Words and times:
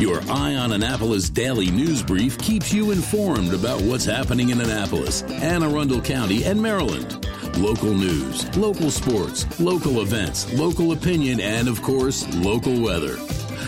Your 0.00 0.22
Eye 0.30 0.54
on 0.54 0.72
Annapolis 0.72 1.28
daily 1.28 1.70
news 1.70 2.02
brief 2.02 2.38
keeps 2.38 2.72
you 2.72 2.90
informed 2.90 3.52
about 3.52 3.82
what's 3.82 4.06
happening 4.06 4.48
in 4.48 4.58
Annapolis, 4.58 5.20
Anne 5.24 5.62
Arundel 5.62 6.00
County, 6.00 6.42
and 6.44 6.58
Maryland. 6.58 7.28
Local 7.58 7.92
news, 7.92 8.56
local 8.56 8.90
sports, 8.90 9.60
local 9.60 10.00
events, 10.00 10.50
local 10.54 10.92
opinion, 10.92 11.38
and 11.38 11.68
of 11.68 11.82
course, 11.82 12.26
local 12.36 12.80
weather. 12.80 13.18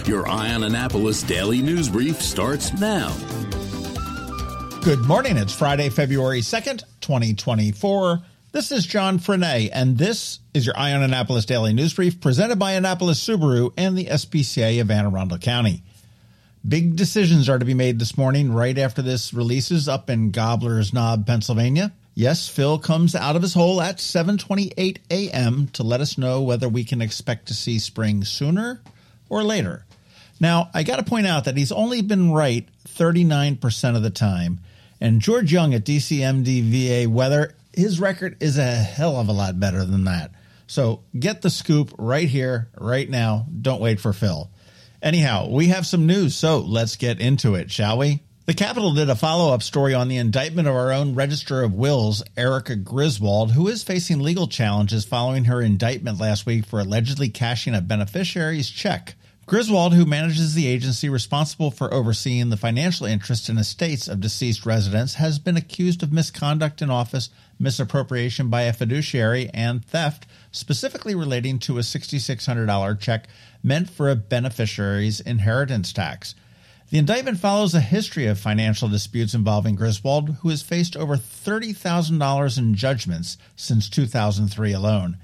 Your 0.07 0.27
Eye 0.27 0.55
on 0.55 0.63
Annapolis 0.65 1.23
daily 1.23 1.61
news 1.61 1.91
brief 1.91 2.23
starts 2.23 2.73
now. 2.81 3.15
Good 4.81 5.01
morning. 5.01 5.37
It's 5.37 5.53
Friday, 5.53 5.91
February 5.91 6.41
2nd, 6.41 6.83
2024. 7.03 8.23
This 8.53 8.73
is 8.73 8.87
John 8.87 9.19
Frenaye, 9.19 9.69
and 9.71 9.99
this 9.99 10.39
is 10.55 10.65
your 10.65 10.79
Eye 10.79 10.95
on 10.95 11.03
Annapolis 11.03 11.45
Daily 11.45 11.75
News 11.75 11.93
Brief 11.93 12.23
presented 12.23 12.59
by 12.59 12.73
Annapolis 12.73 13.23
Subaru 13.23 13.75
and 13.77 13.99
the 13.99 14.07
SPCA 14.07 14.81
of 14.81 14.91
Anne 14.91 15.05
Arundel 15.05 15.37
County. 15.37 15.83
Big 16.67 16.95
decisions 16.95 17.49
are 17.49 17.59
to 17.59 17.65
be 17.65 17.75
made 17.75 17.99
this 17.99 18.17
morning 18.17 18.53
right 18.53 18.79
after 18.79 19.03
this 19.03 19.35
releases 19.35 19.89
up 19.89 20.09
in 20.09 20.31
Gobbler's 20.31 20.93
Knob, 20.93 21.27
Pennsylvania. 21.27 21.93
Yes, 22.15 22.47
Phil 22.47 22.79
comes 22.79 23.17
out 23.17 23.35
of 23.35 23.43
his 23.43 23.55
hole 23.55 23.81
at 23.81 23.97
7:28 23.97 24.99
a.m. 25.11 25.67
to 25.73 25.83
let 25.83 26.01
us 26.01 26.17
know 26.17 26.43
whether 26.43 26.69
we 26.69 26.85
can 26.85 27.03
expect 27.03 27.47
to 27.47 27.55
see 27.55 27.81
spring 27.81 28.23
sooner 28.23 28.81
or 29.29 29.43
later. 29.43 29.85
Now, 30.39 30.71
I 30.73 30.85
got 30.85 30.97
to 30.97 31.03
point 31.03 31.27
out 31.27 31.47
that 31.47 31.57
he's 31.57 31.73
only 31.73 32.01
been 32.01 32.31
right 32.31 32.69
39% 32.87 33.97
of 33.97 34.03
the 34.03 34.11
time, 34.11 34.61
and 35.01 35.21
George 35.21 35.53
Young 35.53 35.75
at 35.75 35.85
DCMD 35.85 36.63
VA 37.05 37.11
Weather, 37.11 37.57
his 37.73 37.99
record 37.99 38.37
is 38.41 38.57
a 38.57 38.71
hell 38.71 39.17
of 39.17 39.29
a 39.29 39.33
lot 39.33 39.59
better 39.59 39.85
than 39.85 40.05
that. 40.05 40.31
So, 40.69 41.03
get 41.19 41.43
the 41.43 41.51
scoop 41.51 41.93
right 41.99 42.29
here, 42.29 42.69
right 42.79 43.11
now. 43.11 43.47
Don't 43.61 43.81
wait 43.81 43.99
for 43.99 44.13
Phil. 44.13 44.49
Anyhow, 45.03 45.49
we 45.49 45.69
have 45.69 45.85
some 45.85 46.07
news, 46.07 46.37
so 46.37 46.61
let's 46.61 46.95
get 46.95 47.21
into 47.21 47.57
it, 47.57 47.73
shall 47.73 47.99
we? 47.99 48.21
The 48.47 48.55
Capitol 48.55 48.95
did 48.95 49.11
a 49.11 49.17
follow 49.17 49.53
up 49.53 49.61
story 49.61 49.95
on 49.95 50.07
the 50.07 50.17
indictment 50.17 50.69
of 50.69 50.77
our 50.77 50.93
own 50.93 51.17
Register 51.17 51.65
of 51.65 51.75
Wills, 51.75 52.23
Erica 52.37 52.77
Griswold, 52.77 53.51
who 53.51 53.67
is 53.67 53.83
facing 53.83 54.21
legal 54.21 54.47
challenges 54.47 55.05
following 55.05 55.47
her 55.47 55.61
indictment 55.61 56.21
last 56.21 56.47
week 56.47 56.65
for 56.65 56.79
allegedly 56.79 57.29
cashing 57.29 57.75
a 57.75 57.81
beneficiary's 57.81 58.71
check. 58.71 59.17
Griswold, 59.45 59.93
who 59.93 60.07
manages 60.07 60.55
the 60.55 60.69
agency 60.69 61.09
responsible 61.09 61.73
for 61.73 61.93
overseeing 61.93 62.51
the 62.51 62.57
financial 62.57 63.07
interests 63.07 63.49
and 63.49 63.59
estates 63.59 64.07
of 64.07 64.21
deceased 64.21 64.65
residents, 64.65 65.15
has 65.15 65.41
been 65.41 65.57
accused 65.57 66.05
of 66.05 66.13
misconduct 66.13 66.81
in 66.81 66.91
office, 66.91 67.29
misappropriation 67.59 68.49
by 68.49 68.63
a 68.63 68.73
fiduciary, 68.73 69.51
and 69.53 69.85
theft, 69.85 70.27
specifically 70.53 71.17
relating 71.17 71.59
to 71.59 71.79
a 71.79 71.83
$6,600 71.83 73.01
check 73.01 73.27
meant 73.63 73.91
for 73.91 74.11
a 74.11 74.17
beneficiary's 74.17 75.21
inheritance 75.21 75.93
tax. 75.93 76.35
The 76.91 76.99
indictment 76.99 77.39
follows 77.39 77.75
a 77.75 77.81
history 77.81 78.27
of 78.27 78.39
financial 78.39 78.89
disputes 78.89 79.33
involving 79.33 79.77
Griswold, 79.77 80.37
who 80.43 80.51
has 80.51 80.61
faced 80.61 80.97
over 80.97 81.17
$30,000 81.17 82.59
in 82.59 82.75
judgments 82.75 83.39
since 83.57 83.89
2003 83.89 84.73
alone. 84.73 85.17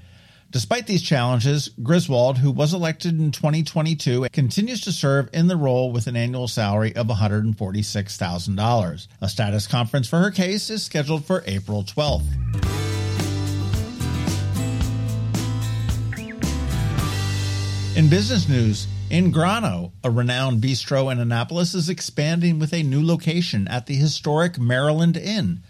Despite 0.51 0.87
these 0.87 1.03
challenges, 1.03 1.69
Griswold, 1.83 2.39
who 2.39 2.51
was 2.51 2.73
elected 2.73 3.21
in 3.21 3.33
2022, 3.33 4.29
continues 4.33 4.81
to 4.81 4.93
serve 4.93 5.29
in 5.35 5.47
the 5.47 5.59
role 5.59 5.93
with 5.93 6.07
an 6.07 6.17
annual 6.17 6.49
salary 6.49 6.97
of 6.97 7.09
$146,000. 7.09 9.09
A 9.21 9.29
status 9.29 9.67
conference 9.67 10.09
for 10.09 10.21
her 10.21 10.31
case 10.31 10.71
is 10.71 10.83
scheduled 10.83 11.27
for 11.27 11.45
April 11.47 11.83
12th. 11.83 12.88
In 18.09 18.13
business 18.13 18.49
news, 18.49 18.87
InGrano, 19.11 19.93
a 20.03 20.11
renowned 20.11 20.63
bistro 20.63 21.13
in 21.13 21.19
Annapolis, 21.19 21.75
is 21.75 21.91
expanding 21.91 22.59
with 22.59 22.73
a 22.73 22.83
new 22.83 23.05
location 23.05 23.69
at 23.69 23.85
the 23.85 23.97
historic 23.97 24.59
Maryland 24.59 25.19
Inn. 25.19 25.63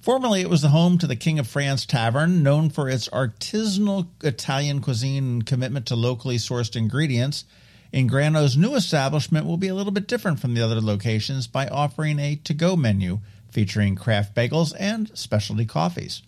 Formerly, 0.00 0.40
it 0.40 0.50
was 0.50 0.62
the 0.62 0.70
home 0.70 0.98
to 0.98 1.06
the 1.06 1.14
King 1.14 1.38
of 1.38 1.46
France 1.46 1.86
Tavern, 1.86 2.42
known 2.42 2.68
for 2.68 2.88
its 2.88 3.08
artisanal 3.10 4.08
Italian 4.24 4.80
cuisine 4.80 5.24
and 5.24 5.46
commitment 5.46 5.86
to 5.86 5.94
locally 5.94 6.36
sourced 6.36 6.74
ingredients. 6.74 7.44
InGrano's 7.92 8.56
new 8.56 8.74
establishment 8.74 9.46
will 9.46 9.56
be 9.56 9.68
a 9.68 9.74
little 9.76 9.92
bit 9.92 10.08
different 10.08 10.40
from 10.40 10.54
the 10.54 10.62
other 10.62 10.80
locations 10.80 11.46
by 11.46 11.68
offering 11.68 12.18
a 12.18 12.34
to 12.34 12.54
go 12.54 12.74
menu 12.74 13.20
featuring 13.52 13.94
craft 13.94 14.34
bagels 14.34 14.74
and 14.80 15.16
specialty 15.16 15.64
coffees. 15.64 16.22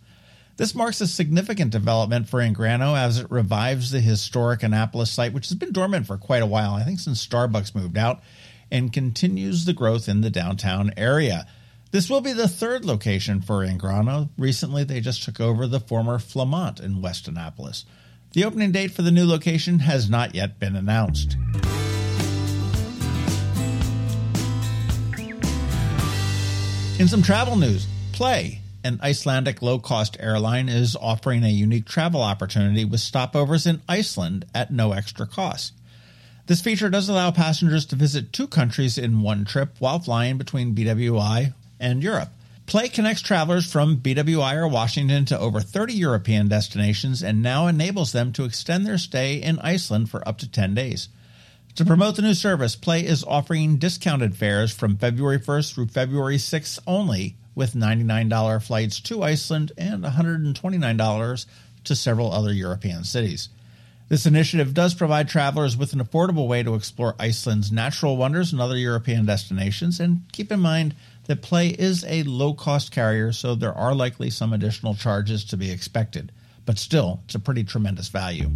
This 0.57 0.75
marks 0.75 1.03
a 1.03 1.07
significant 1.07 1.71
development 1.71 2.31
for 2.31 2.41
InGrano 2.41 2.97
as 2.97 3.19
it 3.19 3.31
revives 3.31 3.91
the 3.91 4.01
historic 4.01 4.63
Annapolis 4.63 5.11
site, 5.11 5.35
which 5.35 5.49
has 5.49 5.59
been 5.59 5.73
dormant 5.73 6.07
for 6.07 6.17
quite 6.17 6.43
a 6.43 6.47
while, 6.47 6.73
I 6.73 6.83
think 6.83 6.99
since 6.99 7.27
Starbucks 7.27 7.75
moved 7.75 7.99
out, 7.99 8.23
and 8.71 8.93
continues 8.93 9.67
the 9.67 9.75
growth 9.75 10.09
in 10.09 10.23
the 10.23 10.31
downtown 10.31 10.95
area. 10.97 11.47
This 11.91 12.09
will 12.09 12.23
be 12.23 12.33
the 12.33 12.49
third 12.49 12.87
location 12.87 13.43
for 13.43 13.67
InGrano. 13.67 14.31
Recently, 14.39 14.83
they 14.83 15.01
just 15.01 15.23
took 15.23 15.41
over 15.41 15.67
the 15.67 15.79
former 15.79 16.19
Flamant 16.19 16.83
in 16.83 17.03
West 17.03 17.29
Annapolis. 17.29 17.85
The 18.33 18.45
opening 18.45 18.73
date 18.73 18.93
for 18.93 19.03
the 19.03 19.11
new 19.11 19.27
location 19.27 19.81
has 19.81 20.09
not 20.09 20.35
yet 20.35 20.59
been 20.59 20.75
announced. 20.75 21.37
In 26.99 27.09
some 27.09 27.21
travel 27.21 27.57
news, 27.57 27.87
Play 28.13 28.63
an 28.87 29.01
Icelandic 29.03 29.63
low 29.63 29.81
cost 29.81 30.17
airline 30.21 30.69
is 30.69 30.95
offering 30.95 31.43
a 31.43 31.49
unique 31.49 31.87
travel 31.87 32.23
opportunity 32.23 32.85
with 32.85 33.01
stopovers 33.01 33.67
in 33.67 33.83
Iceland 33.89 34.47
at 34.55 34.71
no 34.71 34.93
extra 34.93 35.27
cost. 35.27 35.73
This 36.47 36.61
feature 36.61 36.89
does 36.89 37.09
allow 37.09 37.33
passengers 37.33 37.85
to 37.87 37.97
visit 37.97 38.33
two 38.33 38.47
countries 38.47 38.97
in 38.97 39.23
one 39.23 39.45
trip 39.45 39.75
while 39.81 39.99
flying 39.99 40.39
between 40.39 40.77
BWI 40.77 41.53
and 41.81 42.01
Europe. 42.01 42.31
Play 42.67 42.89
connects 42.89 43.23
travelers 43.23 43.71
from 43.71 43.97
BWI 43.97 44.55
or 44.55 44.69
Washington 44.69 45.25
to 45.27 45.39
over 45.39 45.61
30 45.61 45.95
European 45.95 46.47
destinations 46.47 47.25
and 47.25 47.43
now 47.43 47.67
enables 47.67 48.13
them 48.13 48.33
to 48.35 48.45
extend 48.45 48.87
their 48.87 48.99
stay 48.99 49.43
in 49.43 49.59
Iceland 49.59 50.11
for 50.11 50.27
up 50.27 50.39
to 50.39 50.51
10 50.51 50.75
days. 50.75 51.09
To 51.75 51.85
promote 51.85 52.15
the 52.15 52.23
new 52.23 52.35
service, 52.35 52.77
Play 52.77 53.05
is 53.05 53.25
offering 53.25 53.79
discounted 53.79 54.37
fares 54.37 54.73
from 54.73 54.97
February 54.97 55.41
1st 55.41 55.75
through 55.75 55.89
February 55.89 56.37
6th 56.37 56.79
only 56.87 57.37
with 57.57 57.75
$99 57.75 58.63
flights 58.63 59.01
to 59.01 59.25
Iceland 59.25 59.73
and 59.77 60.05
$129 60.05 61.47
to 61.85 61.97
several 61.97 62.33
other 62.33 62.53
European 62.53 63.03
cities. 63.03 63.49
This 64.09 64.27
initiative 64.27 64.73
does 64.73 64.95
provide 64.95 65.29
travelers 65.29 65.77
with 65.77 65.93
an 65.93 65.99
affordable 65.99 66.47
way 66.47 66.63
to 66.63 66.77
explore 66.77 67.17
Iceland's 67.19 67.73
natural 67.73 68.17
wonders 68.17 68.53
and 68.53 68.61
other 68.61 68.77
European 68.77 69.27
destinations, 69.27 69.99
and 69.99 70.23
keep 70.31 70.53
in 70.53 70.61
mind 70.61 70.95
that 71.25 71.43
Play 71.43 71.71
is 71.71 72.05
a 72.07 72.23
low 72.23 72.55
cost 72.55 72.93
carrier, 72.93 73.33
so 73.33 73.57
there 73.57 73.75
are 73.75 73.97
likely 73.97 74.31
some 74.31 74.53
additional 74.53 74.95
charges 74.95 75.45
to 75.47 75.57
be 75.57 75.73
expected. 75.73 76.31
But 76.67 76.79
still, 76.79 77.21
it's 77.25 77.35
a 77.35 77.41
pretty 77.41 77.65
tremendous 77.65 78.09
value. 78.09 78.49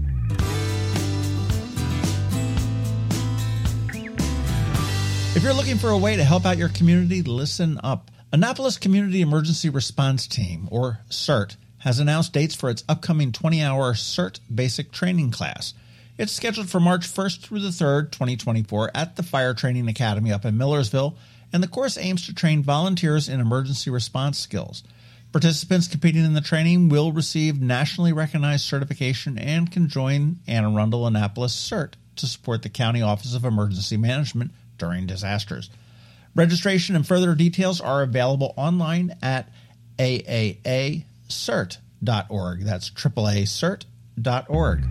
If 5.34 5.42
you're 5.42 5.54
looking 5.54 5.78
for 5.78 5.90
a 5.90 5.98
way 5.98 6.16
to 6.16 6.24
help 6.24 6.44
out 6.44 6.58
your 6.58 6.68
community, 6.68 7.22
listen 7.22 7.80
up. 7.82 8.10
Annapolis 8.32 8.78
Community 8.78 9.22
Emergency 9.22 9.68
Response 9.68 10.28
Team, 10.28 10.68
or 10.70 11.00
CERT, 11.10 11.56
has 11.78 11.98
announced 11.98 12.32
dates 12.32 12.54
for 12.54 12.70
its 12.70 12.84
upcoming 12.88 13.32
20 13.32 13.60
hour 13.60 13.92
CERT 13.92 14.38
basic 14.54 14.92
training 14.92 15.32
class. 15.32 15.74
It's 16.16 16.30
scheduled 16.30 16.70
for 16.70 16.78
March 16.78 17.12
1st 17.12 17.40
through 17.40 17.58
the 17.58 17.70
3rd, 17.70 18.12
2024, 18.12 18.92
at 18.94 19.16
the 19.16 19.24
Fire 19.24 19.52
Training 19.52 19.88
Academy 19.88 20.30
up 20.30 20.44
in 20.44 20.56
Millersville, 20.56 21.16
and 21.52 21.60
the 21.60 21.66
course 21.66 21.98
aims 21.98 22.24
to 22.26 22.32
train 22.32 22.62
volunteers 22.62 23.28
in 23.28 23.40
emergency 23.40 23.90
response 23.90 24.38
skills. 24.38 24.84
Participants 25.32 25.88
competing 25.88 26.24
in 26.24 26.34
the 26.34 26.40
training 26.40 26.88
will 26.88 27.10
receive 27.10 27.60
nationally 27.60 28.12
recognized 28.12 28.64
certification 28.64 29.38
and 29.38 29.72
can 29.72 29.88
join 29.88 30.38
Anne 30.46 30.64
Arundel 30.64 31.08
Annapolis 31.08 31.52
CERT 31.52 31.94
to 32.14 32.28
support 32.28 32.62
the 32.62 32.68
County 32.68 33.02
Office 33.02 33.34
of 33.34 33.44
Emergency 33.44 33.96
Management 33.96 34.52
during 34.78 35.04
disasters. 35.04 35.68
Registration 36.34 36.96
and 36.96 37.06
further 37.06 37.34
details 37.34 37.80
are 37.80 38.02
available 38.02 38.54
online 38.56 39.16
at 39.22 39.48
aacert.org. 39.98 41.04
That's 42.60 42.90
AAAcert.org. 42.90 44.86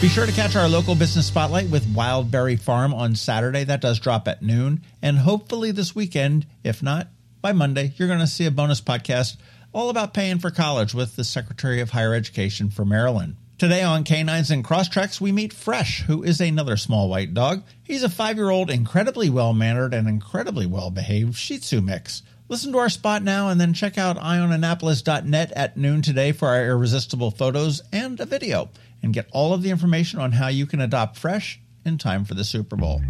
Be 0.00 0.08
sure 0.08 0.24
to 0.24 0.32
catch 0.32 0.56
our 0.56 0.66
local 0.66 0.94
business 0.94 1.26
spotlight 1.26 1.68
with 1.68 1.84
Wildberry 1.94 2.58
Farm 2.58 2.94
on 2.94 3.14
Saturday. 3.14 3.64
That 3.64 3.82
does 3.82 3.98
drop 3.98 4.26
at 4.28 4.40
noon. 4.40 4.80
And 5.02 5.18
hopefully 5.18 5.72
this 5.72 5.94
weekend, 5.94 6.46
if 6.64 6.82
not 6.82 7.08
by 7.42 7.52
Monday, 7.52 7.92
you're 7.96 8.08
going 8.08 8.20
to 8.20 8.26
see 8.26 8.46
a 8.46 8.50
bonus 8.50 8.80
podcast 8.80 9.36
all 9.74 9.90
about 9.90 10.14
paying 10.14 10.38
for 10.38 10.50
college 10.50 10.94
with 10.94 11.16
the 11.16 11.24
Secretary 11.24 11.82
of 11.82 11.90
Higher 11.90 12.14
Education 12.14 12.70
for 12.70 12.86
Maryland. 12.86 13.36
Today 13.60 13.82
on 13.82 14.04
Canines 14.04 14.50
and 14.50 14.64
Crosstreks, 14.64 15.20
we 15.20 15.32
meet 15.32 15.52
Fresh, 15.52 16.04
who 16.04 16.22
is 16.22 16.40
another 16.40 16.78
small 16.78 17.10
white 17.10 17.34
dog. 17.34 17.62
He's 17.82 18.02
a 18.02 18.08
five 18.08 18.36
year 18.38 18.48
old, 18.48 18.70
incredibly 18.70 19.28
well 19.28 19.52
mannered 19.52 19.92
and 19.92 20.08
incredibly 20.08 20.64
well 20.64 20.90
behaved 20.90 21.36
Shih 21.36 21.58
Tzu 21.58 21.82
mix. 21.82 22.22
Listen 22.48 22.72
to 22.72 22.78
our 22.78 22.88
spot 22.88 23.22
now 23.22 23.50
and 23.50 23.60
then 23.60 23.74
check 23.74 23.98
out 23.98 24.16
eyeonannapolis.net 24.16 25.52
at 25.52 25.76
noon 25.76 26.00
today 26.00 26.32
for 26.32 26.48
our 26.48 26.68
irresistible 26.68 27.30
photos 27.30 27.82
and 27.92 28.18
a 28.18 28.24
video 28.24 28.70
and 29.02 29.12
get 29.12 29.28
all 29.30 29.52
of 29.52 29.60
the 29.62 29.68
information 29.68 30.20
on 30.20 30.32
how 30.32 30.48
you 30.48 30.64
can 30.64 30.80
adopt 30.80 31.18
fresh 31.18 31.60
in 31.84 31.98
time 31.98 32.24
for 32.24 32.32
the 32.32 32.44
Super 32.44 32.76
Bowl. 32.76 33.02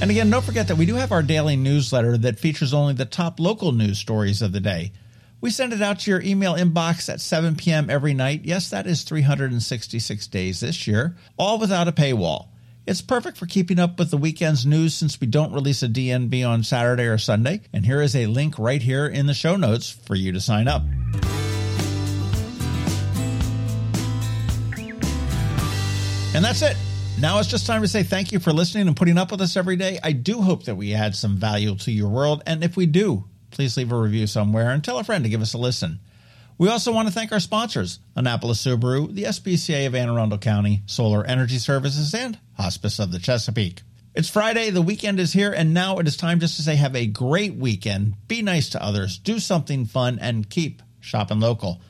And 0.00 0.12
again, 0.12 0.30
don't 0.30 0.44
forget 0.44 0.68
that 0.68 0.76
we 0.76 0.86
do 0.86 0.94
have 0.94 1.10
our 1.10 1.24
daily 1.24 1.56
newsletter 1.56 2.16
that 2.18 2.38
features 2.38 2.72
only 2.72 2.94
the 2.94 3.04
top 3.04 3.40
local 3.40 3.72
news 3.72 3.98
stories 3.98 4.42
of 4.42 4.52
the 4.52 4.60
day. 4.60 4.92
We 5.40 5.50
send 5.50 5.72
it 5.72 5.82
out 5.82 5.98
to 6.00 6.10
your 6.10 6.22
email 6.22 6.54
inbox 6.54 7.08
at 7.08 7.20
7 7.20 7.56
p.m. 7.56 7.90
every 7.90 8.14
night. 8.14 8.42
Yes, 8.44 8.70
that 8.70 8.86
is 8.86 9.02
366 9.02 10.26
days 10.28 10.60
this 10.60 10.86
year, 10.86 11.16
all 11.36 11.58
without 11.58 11.88
a 11.88 11.92
paywall. 11.92 12.48
It's 12.86 13.02
perfect 13.02 13.36
for 13.36 13.46
keeping 13.46 13.80
up 13.80 13.98
with 13.98 14.10
the 14.10 14.16
weekend's 14.16 14.64
news 14.64 14.94
since 14.94 15.20
we 15.20 15.26
don't 15.26 15.52
release 15.52 15.82
a 15.82 15.88
DNB 15.88 16.48
on 16.48 16.62
Saturday 16.62 17.04
or 17.04 17.18
Sunday. 17.18 17.60
And 17.72 17.84
here 17.84 18.00
is 18.00 18.14
a 18.14 18.26
link 18.26 18.56
right 18.56 18.80
here 18.80 19.06
in 19.06 19.26
the 19.26 19.34
show 19.34 19.56
notes 19.56 19.90
for 19.90 20.14
you 20.14 20.32
to 20.32 20.40
sign 20.40 20.68
up. 20.68 20.82
And 26.34 26.44
that's 26.44 26.62
it. 26.62 26.76
Now 27.20 27.40
it's 27.40 27.48
just 27.48 27.66
time 27.66 27.82
to 27.82 27.88
say 27.88 28.04
thank 28.04 28.30
you 28.30 28.38
for 28.38 28.52
listening 28.52 28.86
and 28.86 28.96
putting 28.96 29.18
up 29.18 29.32
with 29.32 29.40
us 29.40 29.56
every 29.56 29.74
day. 29.74 29.98
I 30.04 30.12
do 30.12 30.40
hope 30.40 30.66
that 30.66 30.76
we 30.76 30.94
add 30.94 31.16
some 31.16 31.36
value 31.36 31.74
to 31.74 31.90
your 31.90 32.08
world. 32.08 32.44
And 32.46 32.62
if 32.62 32.76
we 32.76 32.86
do, 32.86 33.24
please 33.50 33.76
leave 33.76 33.90
a 33.90 33.98
review 33.98 34.28
somewhere 34.28 34.70
and 34.70 34.84
tell 34.84 35.00
a 35.00 35.04
friend 35.04 35.24
to 35.24 35.30
give 35.30 35.42
us 35.42 35.52
a 35.52 35.58
listen. 35.58 35.98
We 36.58 36.68
also 36.68 36.92
want 36.92 37.08
to 37.08 37.14
thank 37.14 37.32
our 37.32 37.40
sponsors 37.40 37.98
Annapolis 38.14 38.64
Subaru, 38.64 39.12
the 39.12 39.24
SPCA 39.24 39.88
of 39.88 39.96
Anne 39.96 40.08
Arundel 40.08 40.38
County, 40.38 40.82
Solar 40.86 41.24
Energy 41.24 41.58
Services, 41.58 42.14
and 42.14 42.38
Hospice 42.56 43.00
of 43.00 43.10
the 43.10 43.18
Chesapeake. 43.18 43.82
It's 44.14 44.28
Friday, 44.28 44.70
the 44.70 44.80
weekend 44.80 45.18
is 45.18 45.32
here, 45.32 45.52
and 45.52 45.74
now 45.74 45.98
it 45.98 46.06
is 46.06 46.16
time 46.16 46.38
just 46.38 46.54
to 46.56 46.62
say 46.62 46.76
have 46.76 46.94
a 46.94 47.06
great 47.06 47.56
weekend, 47.56 48.14
be 48.28 48.42
nice 48.42 48.68
to 48.70 48.82
others, 48.82 49.18
do 49.18 49.40
something 49.40 49.86
fun, 49.86 50.20
and 50.20 50.48
keep 50.48 50.82
shopping 51.00 51.40
local. 51.40 51.80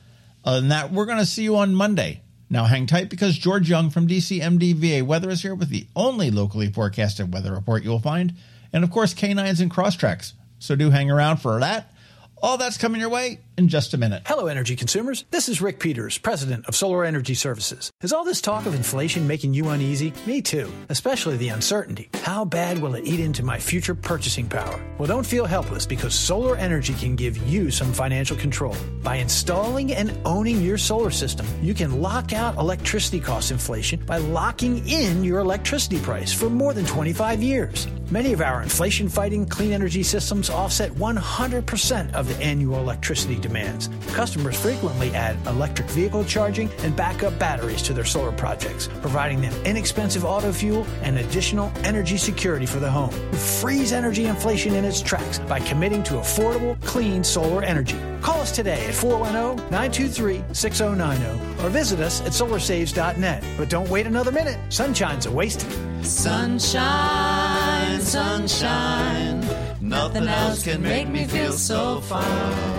Other 0.43 0.59
than 0.59 0.69
that, 0.69 0.91
we're 0.91 1.05
going 1.05 1.19
to 1.19 1.25
see 1.25 1.43
you 1.43 1.57
on 1.57 1.75
Monday. 1.75 2.23
Now 2.49 2.65
hang 2.65 2.87
tight 2.87 3.09
because 3.09 3.37
George 3.37 3.69
Young 3.69 3.89
from 3.89 4.07
DCMDVA 4.07 5.03
Weather 5.03 5.29
is 5.29 5.43
here 5.43 5.53
with 5.53 5.69
the 5.69 5.87
only 5.95 6.31
locally 6.31 6.71
forecasted 6.71 7.31
weather 7.31 7.53
report 7.53 7.83
you'll 7.83 7.99
find, 7.99 8.33
and 8.73 8.83
of 8.83 8.89
course 8.89 9.13
canines 9.13 9.61
and 9.61 9.69
Crosstreks. 9.69 10.33
So 10.57 10.75
do 10.75 10.89
hang 10.89 11.11
around 11.11 11.37
for 11.37 11.59
that. 11.59 11.93
All 12.41 12.57
that's 12.57 12.77
coming 12.77 13.01
your 13.01 13.09
way 13.09 13.41
in 13.59 13.67
just 13.67 13.93
a 13.93 13.97
minute. 13.97 14.23
Hello, 14.25 14.47
energy 14.47 14.73
consumers. 14.77 15.25
This 15.31 15.49
is 15.49 15.61
Rick 15.61 15.81
Peters, 15.81 16.17
president 16.17 16.65
of 16.67 16.77
Solar 16.77 17.03
Energy 17.03 17.33
Services. 17.33 17.91
Is 18.01 18.13
all 18.13 18.23
this 18.23 18.39
talk 18.39 18.65
of 18.65 18.73
inflation 18.73 19.27
making 19.27 19.53
you 19.53 19.67
uneasy? 19.67 20.13
Me 20.25 20.41
too, 20.41 20.71
especially 20.87 21.35
the 21.35 21.49
uncertainty. 21.49 22.09
How 22.23 22.45
bad 22.45 22.79
will 22.79 22.95
it 22.95 23.03
eat 23.03 23.19
into 23.19 23.43
my 23.43 23.59
future 23.59 23.93
purchasing 23.93 24.47
power? 24.47 24.79
Well, 24.97 25.07
don't 25.07 25.25
feel 25.25 25.45
helpless 25.45 25.85
because 25.85 26.15
solar 26.15 26.55
energy 26.55 26.93
can 26.93 27.17
give 27.17 27.35
you 27.49 27.69
some 27.69 27.91
financial 27.91 28.37
control. 28.37 28.77
By 29.03 29.17
installing 29.17 29.93
and 29.93 30.17
owning 30.25 30.61
your 30.61 30.77
solar 30.77 31.11
system, 31.11 31.45
you 31.61 31.73
can 31.73 32.01
lock 32.01 32.31
out 32.31 32.55
electricity 32.57 33.19
cost 33.19 33.51
inflation 33.51 34.05
by 34.05 34.19
locking 34.19 34.87
in 34.87 35.21
your 35.21 35.39
electricity 35.39 35.99
price 35.99 36.31
for 36.31 36.49
more 36.49 36.73
than 36.73 36.85
25 36.85 37.43
years. 37.43 37.87
Many 38.09 38.33
of 38.33 38.41
our 38.41 38.63
inflation 38.63 39.07
fighting 39.07 39.45
clean 39.45 39.71
energy 39.71 40.01
systems 40.01 40.49
offset 40.49 40.91
100% 40.93 42.13
of 42.13 42.27
the 42.27 42.43
annual 42.43 42.79
electricity 42.79 43.35
demands. 43.49 43.89
Customers 44.13 44.59
frequently 44.59 45.13
add 45.13 45.35
electric 45.47 45.89
vehicle 45.89 46.23
charging 46.23 46.71
and 46.83 46.95
backup 46.95 47.37
batteries 47.37 47.81
to 47.81 47.93
their 47.93 48.05
solar 48.05 48.31
projects, 48.31 48.87
providing 49.01 49.41
them 49.41 49.53
inexpensive 49.65 50.23
auto 50.23 50.53
fuel 50.53 50.85
and 51.01 51.17
additional 51.17 51.71
energy 51.83 52.17
security 52.17 52.65
for 52.65 52.79
the 52.79 52.89
home. 52.89 53.11
Freeze 53.59 53.91
energy 53.91 54.25
inflation 54.27 54.73
in 54.75 54.85
its 54.85 55.01
tracks 55.01 55.39
by 55.39 55.59
committing 55.59 56.03
to 56.03 56.13
affordable, 56.13 56.79
clean 56.85 57.23
solar 57.23 57.63
energy. 57.63 57.97
Call 58.21 58.39
us 58.39 58.51
today 58.51 58.85
at 58.85 58.93
410 58.93 59.69
923 59.71 60.43
6090 60.53 61.63
or 61.63 61.69
visit 61.69 61.99
us 61.99 62.21
at 62.21 62.31
solarsaves.net. 62.31 63.43
But 63.57 63.69
don't 63.69 63.89
wait 63.89 64.07
another 64.07 64.31
minute. 64.31 64.57
Sunshine's 64.69 65.25
a 65.25 65.31
waste. 65.31 65.65
Sunshine, 66.01 67.99
sunshine. 68.01 69.41
Nothing 69.81 70.27
else 70.27 70.63
can 70.63 70.81
make 70.83 71.07
me 71.09 71.25
feel 71.25 71.53
so 71.53 71.99
fine. 72.01 72.78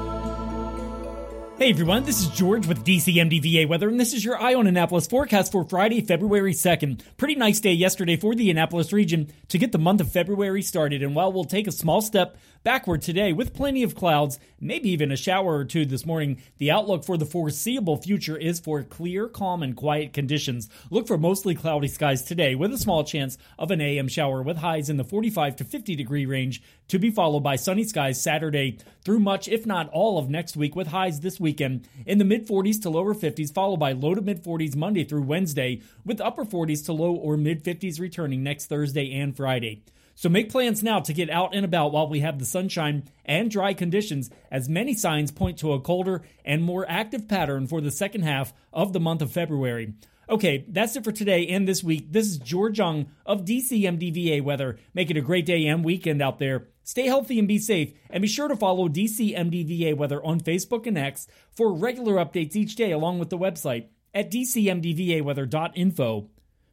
Hey 1.61 1.69
everyone, 1.69 2.05
this 2.05 2.21
is 2.21 2.27
George 2.29 2.65
with 2.65 2.83
DCMDVA 2.83 3.67
Weather, 3.67 3.87
and 3.87 3.99
this 3.99 4.15
is 4.15 4.25
your 4.25 4.35
Eye 4.41 4.55
on 4.55 4.65
Annapolis 4.65 5.05
forecast 5.05 5.51
for 5.51 5.63
Friday, 5.63 6.01
February 6.01 6.53
2nd. 6.53 7.01
Pretty 7.17 7.35
nice 7.35 7.59
day 7.59 7.71
yesterday 7.71 8.15
for 8.15 8.33
the 8.33 8.49
Annapolis 8.49 8.91
region 8.91 9.31
to 9.49 9.59
get 9.59 9.71
the 9.71 9.77
month 9.77 10.01
of 10.01 10.11
February 10.11 10.63
started, 10.63 11.03
and 11.03 11.13
while 11.13 11.31
we'll 11.31 11.43
take 11.43 11.67
a 11.67 11.71
small 11.71 12.01
step 12.01 12.35
backward 12.63 13.01
today 13.01 13.33
with 13.33 13.53
plenty 13.53 13.81
of 13.83 13.95
clouds, 13.95 14.39
maybe 14.59 14.89
even 14.89 15.11
a 15.11 15.15
shower 15.15 15.57
or 15.57 15.65
two 15.65 15.85
this 15.85 16.05
morning, 16.05 16.41
the 16.57 16.69
outlook 16.69 17.03
for 17.03 17.17
the 17.17 17.25
foreseeable 17.25 17.97
future 17.97 18.37
is 18.37 18.59
for 18.59 18.83
clear, 18.83 19.27
calm, 19.27 19.63
and 19.63 19.75
quiet 19.75 20.13
conditions. 20.13 20.69
Look 20.89 21.07
for 21.07 21.17
mostly 21.17 21.55
cloudy 21.55 21.87
skies 21.87 22.21
today 22.23 22.55
with 22.55 22.71
a 22.73 22.77
small 22.77 23.03
chance 23.03 23.37
of 23.57 23.71
an 23.71 23.81
AM 23.81 24.07
shower 24.07 24.43
with 24.43 24.57
highs 24.57 24.89
in 24.89 24.97
the 24.97 25.03
45 25.03 25.55
to 25.57 25.63
50 25.63 25.95
degree 25.95 26.25
range 26.25 26.61
to 26.87 26.99
be 26.99 27.09
followed 27.09 27.41
by 27.41 27.55
sunny 27.55 27.83
skies 27.83 28.21
Saturday 28.21 28.77
through 29.03 29.19
much, 29.19 29.47
if 29.47 29.65
not 29.65 29.89
all, 29.89 30.19
of 30.19 30.29
next 30.29 30.55
week 30.55 30.75
with 30.75 30.87
highs 30.87 31.21
this 31.21 31.39
weekend 31.39 31.87
in 32.05 32.17
the 32.17 32.25
mid 32.25 32.47
40s 32.47 32.81
to 32.83 32.89
lower 32.89 33.15
50s, 33.15 33.53
followed 33.53 33.77
by 33.77 33.93
low 33.93 34.13
to 34.13 34.21
mid 34.21 34.43
40s 34.43 34.75
Monday 34.75 35.03
through 35.03 35.23
Wednesday, 35.23 35.81
with 36.05 36.21
upper 36.21 36.45
40s 36.45 36.85
to 36.85 36.93
low 36.93 37.15
or 37.15 37.37
mid 37.37 37.63
50s 37.63 37.99
returning 37.99 38.43
next 38.43 38.67
Thursday 38.67 39.11
and 39.13 39.35
Friday. 39.35 39.83
So 40.21 40.29
make 40.29 40.51
plans 40.51 40.83
now 40.83 40.99
to 40.99 41.13
get 41.13 41.31
out 41.31 41.55
and 41.55 41.65
about 41.65 41.91
while 41.91 42.07
we 42.07 42.19
have 42.19 42.37
the 42.37 42.45
sunshine 42.45 43.05
and 43.25 43.49
dry 43.49 43.73
conditions, 43.73 44.29
as 44.51 44.69
many 44.69 44.93
signs 44.93 45.31
point 45.31 45.57
to 45.57 45.73
a 45.73 45.81
colder 45.81 46.21
and 46.45 46.61
more 46.61 46.85
active 46.87 47.27
pattern 47.27 47.65
for 47.65 47.81
the 47.81 47.89
second 47.89 48.21
half 48.21 48.53
of 48.71 48.93
the 48.93 48.99
month 48.99 49.23
of 49.23 49.31
February. 49.31 49.95
Okay, 50.29 50.63
that's 50.67 50.95
it 50.95 51.03
for 51.03 51.11
today 51.11 51.47
and 51.47 51.67
this 51.67 51.83
week. 51.83 52.11
This 52.11 52.27
is 52.27 52.37
George 52.37 52.77
Young 52.77 53.07
of 53.25 53.45
DCMDVA 53.45 54.43
Weather. 54.43 54.77
Make 54.93 55.09
it 55.09 55.17
a 55.17 55.21
great 55.21 55.47
day 55.47 55.65
and 55.65 55.83
weekend 55.83 56.21
out 56.21 56.37
there. 56.37 56.67
Stay 56.83 57.07
healthy 57.07 57.39
and 57.39 57.47
be 57.47 57.57
safe, 57.57 57.91
and 58.11 58.21
be 58.21 58.27
sure 58.27 58.47
to 58.47 58.55
follow 58.55 58.89
DCMDVA 58.89 59.97
Weather 59.97 60.23
on 60.23 60.39
Facebook 60.39 60.85
and 60.85 60.99
X 60.99 61.25
for 61.51 61.73
regular 61.73 62.23
updates 62.23 62.55
each 62.55 62.75
day, 62.75 62.91
along 62.91 63.17
with 63.17 63.31
the 63.31 63.39
website 63.39 63.87
at 64.13 64.29
dcmdvaweather.info 64.29 66.29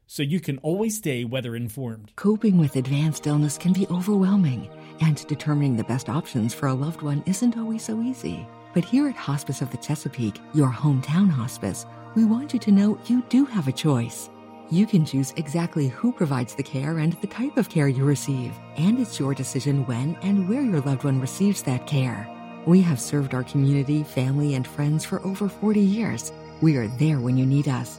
so 0.09 0.23
you 0.23 0.41
can 0.41 0.57
always 0.59 0.97
stay 0.97 1.25
weather 1.25 1.55
informed. 1.55 2.11
Coping 2.17 2.57
with 2.57 2.77
advanced 2.77 3.27
illness 3.27 3.59
can 3.59 3.75
be 3.75 3.87
overwhelming, 3.89 4.69
and 5.03 5.25
determining 5.29 5.77
the 5.77 5.85
best 5.85 6.09
options 6.09 6.55
for 6.55 6.69
a 6.69 6.75
loved 6.75 7.03
one 7.03 7.23
isn't 7.27 7.59
always 7.59 7.85
so 7.85 8.01
easy. 8.01 8.45
But 8.73 8.87
here 8.87 9.07
at 9.07 9.17
Hospice 9.17 9.61
of 9.61 9.71
the 9.71 9.77
Chesapeake, 9.77 10.41
your 10.55 10.71
hometown 10.71 11.29
hospice, 11.29 11.85
we 12.15 12.25
want 12.25 12.55
you 12.55 12.59
to 12.59 12.73
know 12.73 12.99
you 13.07 13.23
do 13.29 13.45
have 13.45 13.69
a 13.69 13.73
choice. 13.73 14.31
You 14.71 14.87
can 14.87 15.05
choose 15.05 15.35
exactly 15.37 15.89
who 15.89 16.11
provides 16.11 16.55
the 16.55 16.63
care 16.63 16.99
and 16.99 17.13
the 17.21 17.27
type 17.27 17.59
of 17.59 17.69
care 17.69 17.89
you 17.89 18.05
receive, 18.05 18.53
and 18.79 18.99
it's 18.99 19.19
your 19.21 19.35
decision 19.35 19.85
when 19.85 20.17
and 20.23 20.49
where 20.49 20.63
your 20.63 20.81
loved 20.81 21.05
one 21.05 21.21
receives 21.21 21.63
that 21.63 21.87
care. 21.87 22.27
We 22.67 22.81
have 22.81 23.01
served 23.01 23.35
our 23.35 23.45
community, 23.45 24.05
family, 24.05 24.55
and 24.55 24.67
friends 24.67 25.05
for 25.05 25.23
over 25.25 25.51
40 25.51 25.81
years. 25.81 26.33
We 26.63 26.77
are 26.77 26.89
there 26.89 27.21
when 27.21 27.37
you 27.37 27.45
need 27.45 27.69
us. 27.69 27.99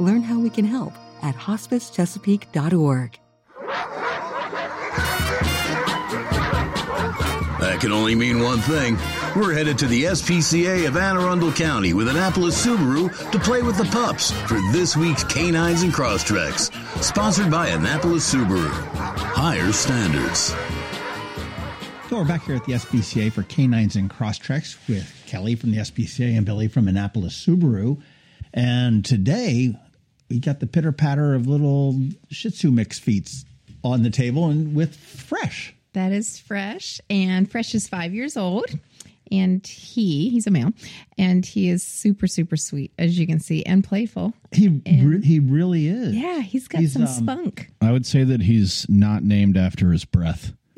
Learn 0.00 0.22
how 0.22 0.38
we 0.38 0.48
can 0.48 0.64
help 0.64 0.94
at 1.22 1.34
hospicechesapeake.org. 1.36 3.18
That 7.60 7.80
can 7.80 7.92
only 7.92 8.16
mean 8.16 8.42
one 8.42 8.58
thing. 8.58 8.98
We're 9.36 9.54
headed 9.54 9.78
to 9.78 9.86
the 9.86 10.04
SPCA 10.04 10.88
of 10.88 10.96
Anne 10.96 11.16
Arundel 11.16 11.52
County 11.52 11.92
with 11.94 12.08
Annapolis 12.08 12.66
Subaru 12.66 13.30
to 13.30 13.38
play 13.38 13.62
with 13.62 13.78
the 13.78 13.84
pups 13.84 14.32
for 14.32 14.60
this 14.72 14.96
week's 14.96 15.22
Canines 15.24 15.82
and 15.82 15.92
Crosstreks. 15.92 16.70
Sponsored 17.02 17.50
by 17.50 17.68
Annapolis 17.68 18.34
Subaru. 18.34 18.68
Higher 18.68 19.72
standards. 19.72 20.54
So 22.10 22.18
we're 22.18 22.24
back 22.26 22.44
here 22.44 22.56
at 22.56 22.64
the 22.64 22.72
SPCA 22.72 23.32
for 23.32 23.44
Canines 23.44 23.96
and 23.96 24.10
Crosstreks 24.10 24.76
with 24.88 25.10
Kelly 25.26 25.54
from 25.54 25.70
the 25.70 25.78
SPCA 25.78 26.36
and 26.36 26.44
Billy 26.44 26.68
from 26.68 26.88
Annapolis 26.88 27.46
Subaru. 27.46 28.02
And 28.52 29.04
today 29.04 29.78
we 30.32 30.38
got 30.38 30.60
the 30.60 30.66
pitter 30.66 30.92
patter 30.92 31.34
of 31.34 31.46
little 31.46 32.00
Shih 32.30 32.50
Tzu 32.50 32.70
mix 32.70 32.98
feet 32.98 33.30
on 33.84 34.02
the 34.02 34.08
table 34.08 34.46
and 34.46 34.74
with 34.74 34.96
fresh 34.96 35.74
That 35.92 36.10
is 36.10 36.38
Fresh. 36.38 37.02
And 37.10 37.50
Fresh 37.50 37.74
is 37.74 37.86
five 37.86 38.14
years 38.14 38.38
old. 38.38 38.66
And 39.30 39.66
he, 39.66 40.28
he's 40.28 40.46
a 40.46 40.50
male, 40.50 40.72
and 41.16 41.46
he 41.46 41.70
is 41.70 41.82
super, 41.82 42.26
super 42.26 42.54
sweet, 42.58 42.92
as 42.98 43.18
you 43.18 43.26
can 43.26 43.40
see, 43.40 43.64
and 43.64 43.82
playful. 43.82 44.34
He 44.52 44.68
re- 44.68 45.22
he 45.24 45.38
really 45.38 45.86
is. 45.86 46.14
Yeah, 46.14 46.40
he's 46.40 46.68
got 46.68 46.82
He's, 46.82 46.92
some 46.92 47.02
um, 47.02 47.08
spunk. 47.08 47.70
I 47.80 47.92
would 47.92 48.04
say 48.04 48.24
that 48.24 48.42
he's 48.42 48.86
not 48.90 49.22
named 49.22 49.56
after 49.56 49.90
his 49.90 50.04
breath. 50.04 50.52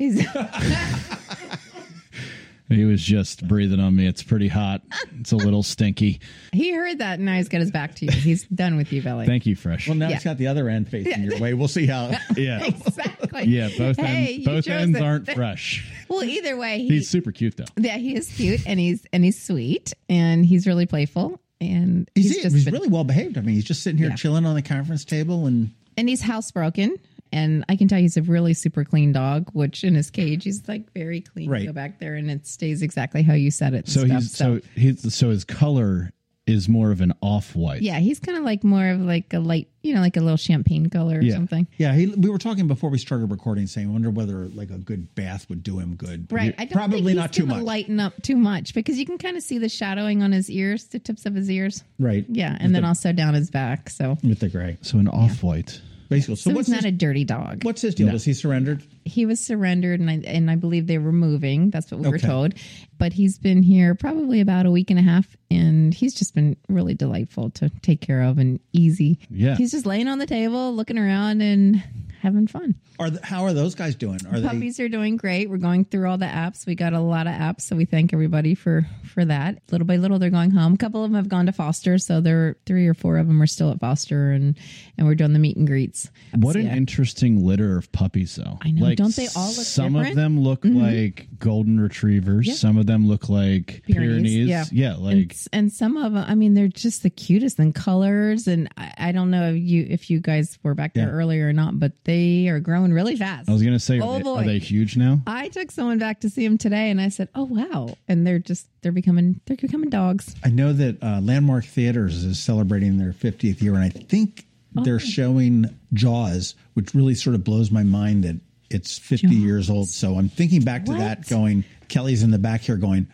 He's, 2.67 2.77
He 2.77 2.85
was 2.85 3.01
just 3.01 3.47
breathing 3.47 3.79
on 3.79 3.95
me. 3.95 4.07
It's 4.07 4.23
pretty 4.23 4.47
hot. 4.47 4.81
It's 5.19 5.31
a 5.31 5.35
little 5.37 5.63
stinky. 5.63 6.19
he 6.53 6.71
heard 6.73 6.99
that, 6.99 7.15
and 7.19 7.25
now 7.25 7.35
he's 7.35 7.47
got 7.49 7.61
his 7.61 7.71
back 7.71 7.95
to 7.95 8.05
you. 8.05 8.11
He's 8.11 8.43
done 8.45 8.75
with 8.77 8.91
you, 8.93 9.01
Billy. 9.01 9.25
Thank 9.25 9.45
you, 9.45 9.55
Fresh. 9.55 9.87
Well, 9.87 9.95
now 9.97 10.09
Yeah. 10.09 10.15
it's 10.15 10.23
got 10.23 10.37
the 10.37 10.47
other 10.47 10.67
end 10.69 10.89
facing 10.89 11.23
your 11.23 11.39
way. 11.39 11.53
We'll 11.53 11.67
see 11.67 11.85
how. 11.85 12.11
yeah. 12.35 12.63
exactly. 12.65 13.45
Yeah, 13.45 13.69
both 13.77 13.97
Hey, 13.97 14.35
ends, 14.35 14.45
both 14.45 14.67
ends 14.67 14.99
aren't 15.01 15.29
fresh. 15.31 15.91
Well, 16.07 16.23
either 16.23 16.55
way, 16.55 16.79
he, 16.79 16.87
He's 16.89 17.09
super 17.09 17.31
cute 17.31 17.57
though. 17.57 17.65
yeah, 17.77 17.97
he 17.97 18.15
is 18.15 18.31
cute, 18.31 18.61
and 18.67 18.79
he's 18.79 19.05
and 19.11 19.23
he's 19.23 19.41
sweet, 19.41 19.91
and 20.07 20.45
he's 20.45 20.67
really 20.67 20.85
playful, 20.85 21.41
and 21.59 22.07
He's, 22.13 22.25
he's, 22.25 22.43
he's, 22.43 22.53
just 22.53 22.65
been- 22.65 22.73
really 22.75 22.89
well 22.89 23.03
behaved. 23.03 23.39
I 23.39 23.41
mean, 23.41 23.55
he's 23.55 23.63
just 23.63 23.81
sitting 23.81 23.97
here 23.97 24.09
Yeah. 24.09 24.15
chilling 24.15 24.45
on 24.45 24.53
the 24.53 24.61
conference 24.61 25.03
table, 25.03 25.47
and 25.47 25.71
and 25.97 26.07
he's 26.07 26.21
housebroken. 26.21 26.99
And 27.35 27.65
I 27.69 27.75
can 27.75 27.87
tell 27.87 27.99
he's 27.99 28.17
a 28.17 28.21
really 28.21 28.53
super 28.53 28.83
clean 28.85 29.11
dog, 29.11 29.49
which 29.53 29.83
in 29.83 29.93
his 29.95 30.09
cage 30.09 30.43
he's 30.45 30.67
like 30.67 30.91
very 30.93 31.21
clean. 31.21 31.49
Right. 31.49 31.65
Go 31.65 31.73
back 31.73 31.99
there 31.99 32.15
and 32.15 32.31
it 32.31 32.47
stays 32.47 32.81
exactly 32.81 33.21
how 33.23 33.33
you 33.33 33.51
said 33.51 33.73
it. 33.73 33.87
So 33.89 34.05
stuff. 34.05 34.11
he's 34.21 34.31
so 34.35 34.61
he's 34.75 35.13
so 35.15 35.29
his 35.29 35.43
color 35.43 36.11
is 36.47 36.69
more 36.69 36.91
of 36.91 37.01
an 37.01 37.11
off 37.21 37.55
white. 37.55 37.81
yeah, 37.81 37.97
he's 37.97 38.19
kind 38.19 38.37
of 38.37 38.43
like 38.43 38.63
more 38.63 38.87
of 38.89 39.01
like 39.01 39.33
a 39.33 39.39
light, 39.39 39.67
you 39.81 39.95
know, 39.95 39.99
like 39.99 40.15
a 40.15 40.19
little 40.19 40.37
champagne 40.37 40.87
color 40.91 41.17
or 41.17 41.21
Yeah. 41.23 41.33
something. 41.33 41.67
yeah, 41.79 41.95
he, 41.95 42.05
we 42.05 42.29
were 42.29 42.37
talking 42.37 42.67
before 42.67 42.91
we 42.91 42.99
started 42.99 43.31
recording, 43.31 43.65
saying, 43.65 43.87
"I 43.87 43.91
wonder 43.91 44.11
whether 44.11 44.47
like 44.49 44.69
a 44.69 44.77
good 44.77 45.15
bath 45.15 45.49
would 45.49 45.63
do 45.63 45.79
him 45.79 45.95
good." 45.95 46.31
Right. 46.31 46.53
I 46.59 46.65
don't 46.65 46.71
Probably 46.73 46.97
think 46.99 47.07
he's 47.09 47.15
not 47.17 47.33
too 47.33 47.47
gonna 47.47 47.55
much. 47.55 47.63
Lighten 47.63 47.99
up 47.99 48.21
too 48.21 48.35
much 48.37 48.75
because 48.75 48.99
you 48.99 49.07
can 49.07 49.17
kind 49.17 49.35
of 49.37 49.41
see 49.41 49.57
the 49.57 49.69
shadowing 49.69 50.21
on 50.21 50.31
his 50.33 50.47
ears, 50.51 50.85
the 50.85 50.99
tips 50.99 51.25
of 51.25 51.33
his 51.33 51.49
ears. 51.49 51.83
Right. 51.97 52.25
Yeah, 52.29 52.55
and 52.59 52.75
then 52.75 52.85
also 52.85 53.11
down 53.11 53.33
his 53.33 53.49
back. 53.49 53.89
So, 53.89 54.19
With 54.23 54.39
the 54.39 54.49
gray, 54.49 54.77
So 54.83 54.99
an 54.99 55.07
off 55.07 55.41
white. 55.41 55.81
Basically. 56.09 56.35
So, 56.35 56.49
so 56.49 56.55
what's 56.55 56.67
he's 56.67 56.75
not 56.75 56.83
his, 56.83 56.93
a 56.93 56.97
dirty 56.97 57.23
dog. 57.23 57.63
what's 57.63 57.81
his 57.81 57.95
deal? 57.95 58.13
Is 58.13 58.23
he 58.23 58.33
surrendered? 58.33 58.83
he 59.05 59.27
was 59.27 59.39
surrendered 59.39 59.99
and 59.99 60.09
I, 60.09 60.21
and 60.25 60.49
I 60.49 60.55
believe 60.55 60.87
they 60.87 60.97
were 60.97 61.11
moving. 61.11 61.69
That's 61.69 61.91
what 61.91 62.01
we 62.01 62.09
were 62.09 62.17
told. 62.17 62.55
But 62.97 63.13
he's 63.13 63.37
been 63.37 63.61
here 63.61 63.93
probably 63.93 64.41
about 64.41 64.65
a 64.65 64.71
week 64.71 64.89
and 64.89 64.97
a 64.97 65.03
half 65.03 65.37
and 65.51 65.93
he's 65.93 66.15
just 66.15 66.33
been 66.33 66.57
really 66.67 66.95
delightful 66.95 67.51
to 67.51 67.69
take 67.81 68.01
care 68.01 68.21
of 68.21 68.39
and 68.39 68.59
easy. 68.73 69.19
Yeah. 69.29 69.55
He's 69.55 69.71
just 69.71 69.85
laying 69.85 70.07
on 70.07 70.17
the 70.17 70.25
table, 70.25 70.73
looking 70.73 70.97
around 70.97 71.41
and 71.41 71.83
having 72.25 72.47
fun. 72.47 72.75
Are 72.99 73.09
the, 73.09 73.25
how 73.25 73.43
are 73.43 73.53
those 73.53 73.75
guys 73.75 73.95
doing? 73.95 74.19
Are 74.27 74.39
they? 74.39 74.47
Puppies 74.47 74.79
are 74.79 74.89
doing 74.89 75.15
great. 75.17 75.49
We're 75.49 75.57
going 75.57 75.85
through 75.85 76.09
all 76.09 76.17
the 76.17 76.25
apps. 76.25 76.65
We 76.65 76.75
got 76.75 76.93
a 76.93 76.99
lot 76.99 77.27
of 77.27 77.33
apps, 77.33 77.61
so 77.61 77.75
we 77.75 77.85
thank 77.85 78.13
everybody 78.13 78.55
for 78.55 78.85
for 79.13 79.23
that. 79.25 79.59
Little 79.71 79.87
by 79.87 79.97
little, 79.97 80.17
they're 80.19 80.29
going 80.29 80.51
home. 80.51 80.73
A 80.73 80.77
couple 80.77 81.03
of 81.03 81.11
them 81.11 81.15
have 81.15 81.29
gone 81.29 81.45
to 81.45 81.51
foster, 81.51 81.97
so 81.97 82.19
there 82.21 82.47
are 82.47 82.57
three 82.65 82.87
or 82.87 82.93
four 82.93 83.17
of 83.17 83.27
them 83.27 83.41
are 83.41 83.47
still 83.47 83.71
at 83.71 83.79
foster, 83.79 84.31
and 84.31 84.57
and 84.97 85.07
we're 85.07 85.15
doing 85.15 85.33
the 85.33 85.39
meet 85.39 85.57
and 85.57 85.67
greets. 85.67 86.09
What 86.35 86.53
So, 86.53 86.59
an 86.59 86.65
yeah. 86.67 86.75
interesting 86.75 87.45
litter 87.45 87.77
of 87.77 87.91
puppies, 87.91 88.35
though. 88.35 88.57
I 88.61 88.71
know. 88.71 88.95
Don't 88.95 89.15
they 89.15 89.27
all 89.35 89.47
look 89.47 89.55
Some 89.65 89.93
different? 89.93 90.09
of 90.11 90.15
them 90.15 90.39
look 90.39 90.61
mm-hmm. 90.61 90.81
like 90.81 91.27
golden 91.37 91.79
retrievers. 91.79 92.47
Yeah. 92.47 92.53
Some 92.53 92.77
of 92.77 92.85
them 92.85 93.07
look 93.07 93.29
like 93.29 93.83
Pyrenees. 93.87 94.47
Yeah, 94.47 94.65
yeah, 94.71 94.95
like 94.95 95.31
s- 95.33 95.47
and 95.53 95.71
some 95.71 95.97
of 95.97 96.13
them. 96.13 96.25
I 96.27 96.33
mean, 96.35 96.53
they're 96.53 96.67
just 96.69 97.03
the 97.03 97.09
cutest 97.09 97.59
in 97.59 97.73
colors. 97.73 98.47
And 98.47 98.69
I, 98.77 98.93
I 98.97 99.11
don't 99.11 99.29
know 99.31 99.49
if 99.49 99.55
you 99.61 99.85
if 99.89 100.09
you 100.09 100.19
guys 100.21 100.57
were 100.63 100.73
back 100.73 100.93
there 100.93 101.07
Yeah. 101.07 101.13
earlier 101.13 101.49
or 101.49 101.53
not, 101.53 101.79
but 101.79 101.91
they 102.05 102.14
are 102.49 102.59
growing 102.59 102.91
really 102.93 103.15
fast. 103.15 103.49
I 103.49 103.53
was 103.53 103.63
gonna 103.63 103.79
say, 103.79 103.99
Oh, 103.99 104.09
are, 104.11 104.17
they, 104.17 104.23
boy. 104.23 104.35
are 104.41 104.43
they 104.45 104.59
huge 104.59 104.97
now? 104.97 105.21
I 105.27 105.49
took 105.49 105.71
someone 105.71 105.99
back 105.99 106.21
to 106.21 106.29
see 106.29 106.45
them 106.47 106.57
today, 106.57 106.89
and 106.89 106.99
I 107.01 107.09
said, 107.09 107.29
"Oh 107.35 107.43
wow!" 107.45 107.95
And 108.07 108.25
they're 108.25 108.39
just 108.39 108.67
they're 108.81 108.91
becoming 108.91 109.39
they're 109.45 109.57
becoming 109.57 109.89
dogs. 109.89 110.35
I 110.43 110.49
know 110.49 110.73
that 110.73 111.01
uh, 111.03 111.19
Landmark 111.21 111.65
Theaters 111.65 112.23
is 112.23 112.39
celebrating 112.39 112.97
their 112.97 113.11
50th 113.13 113.61
year, 113.61 113.73
and 113.75 113.83
I 113.83 113.89
think 113.89 114.45
Oh. 114.77 114.83
they're 114.83 114.99
showing 114.99 115.65
Jaws, 115.93 116.53
which 116.73 116.93
really 116.93 117.15
sort 117.15 117.33
of 117.35 117.45
blows 117.45 117.71
my 117.71 117.83
mind 117.83 118.25
that 118.25 118.37
it's 118.69 118.97
50 118.97 119.27
years 119.27 119.69
old. 119.69 119.87
So 119.87 120.17
I'm 120.17 120.27
thinking 120.27 120.63
back 120.63 120.83
to 120.85 120.93
that, 120.95 121.29
going, 121.29 121.63
Kelly's 121.87 122.23
in 122.23 122.31
the 122.31 122.39
back 122.39 122.59
here 122.61 122.75
going, 122.75 123.07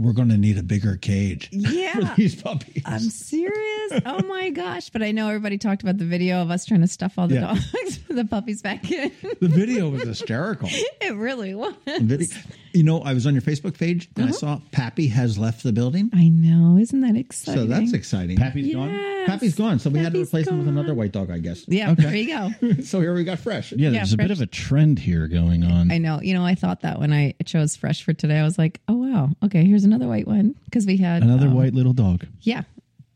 we're 0.00 0.12
going 0.12 0.28
to 0.30 0.36
need 0.38 0.56
a 0.58 0.62
bigger 0.62 0.96
cage 0.96 1.48
Yeah. 1.52 1.92
for 1.94 2.14
these 2.16 2.40
puppies. 2.40 2.82
I'm 2.86 3.00
serious. 3.00 4.02
Oh 4.06 4.22
my 4.26 4.50
gosh! 4.50 4.90
But 4.90 5.02
I 5.02 5.12
know 5.12 5.28
everybody 5.28 5.58
talked 5.58 5.82
about 5.82 5.98
the 5.98 6.04
video 6.04 6.40
of 6.42 6.50
us 6.50 6.64
trying 6.64 6.80
to 6.80 6.88
stuff 6.88 7.18
all 7.18 7.28
the 7.28 7.34
Yeah. 7.36 7.54
dogs, 7.54 7.98
the 8.08 8.24
puppies 8.24 8.62
back 8.62 8.90
in. 8.90 9.12
the 9.40 9.48
video 9.48 9.88
was 9.90 10.02
hysterical. 10.02 10.68
it 10.72 11.14
really 11.16 11.54
was. 11.54 11.74
Video- 11.86 12.28
You 12.72 12.84
know, 12.84 13.00
I 13.02 13.14
was 13.14 13.26
on 13.26 13.32
your 13.34 13.42
Facebook 13.42 13.76
page 13.76 14.08
and 14.16 14.26
Uh-huh. 14.26 14.34
I 14.34 14.36
saw 14.38 14.60
Pappy 14.70 15.08
has 15.08 15.36
left 15.38 15.64
the 15.64 15.72
building. 15.72 16.08
I 16.14 16.28
know, 16.28 16.78
isn't 16.78 17.00
that 17.00 17.16
exciting? 17.16 17.62
So 17.62 17.66
that's 17.66 17.92
exciting. 17.92 18.36
Pappy's 18.36 18.72
gone. 18.74 18.90
Pappy's 19.26 19.54
gone. 19.56 19.78
So 19.80 19.90
we 19.90 19.98
had 19.98 20.12
to 20.12 20.18
Pappy's 20.20 20.28
replace 20.28 20.48
him 20.48 20.58
with 20.58 20.68
another 20.68 20.94
white 20.94 21.10
dog, 21.12 21.30
I 21.32 21.38
guess. 21.38 21.64
Yeah, 21.66 21.94
there 21.94 22.14
you 22.14 22.28
go. 22.28 22.82
So 22.84 23.00
here 23.00 23.12
we 23.12 23.24
got 23.24 23.40
fresh. 23.40 23.72
Yeah, 23.72 23.88
Yeah, 23.88 23.98
there's 23.98 24.12
a 24.12 24.16
bit 24.16 24.30
of 24.30 24.40
a 24.40 24.46
trend 24.46 24.98
here 25.00 25.26
going 25.26 25.64
on. 25.64 25.90
I 25.90 25.98
know. 25.98 26.20
You 26.22 26.32
know, 26.34 26.44
I 26.44 26.54
thought 26.54 26.82
that 26.82 27.00
when 27.00 27.12
I 27.12 27.34
chose 27.44 27.74
fresh 27.76 28.04
for 28.04 28.12
today, 28.12 28.38
I 28.38 28.44
was 28.44 28.56
like, 28.56 28.80
oh 28.88 28.99
wow, 29.12 29.30
okay, 29.44 29.64
here's 29.64 29.84
another 29.84 30.06
white 30.08 30.26
one 30.26 30.54
because 30.66 30.86
we 30.86 30.96
had 30.96 31.22
Another 31.22 31.46
um, 31.48 31.54
white 31.54 31.74
little 31.74 31.92
dog. 31.92 32.26
Yeah, 32.42 32.62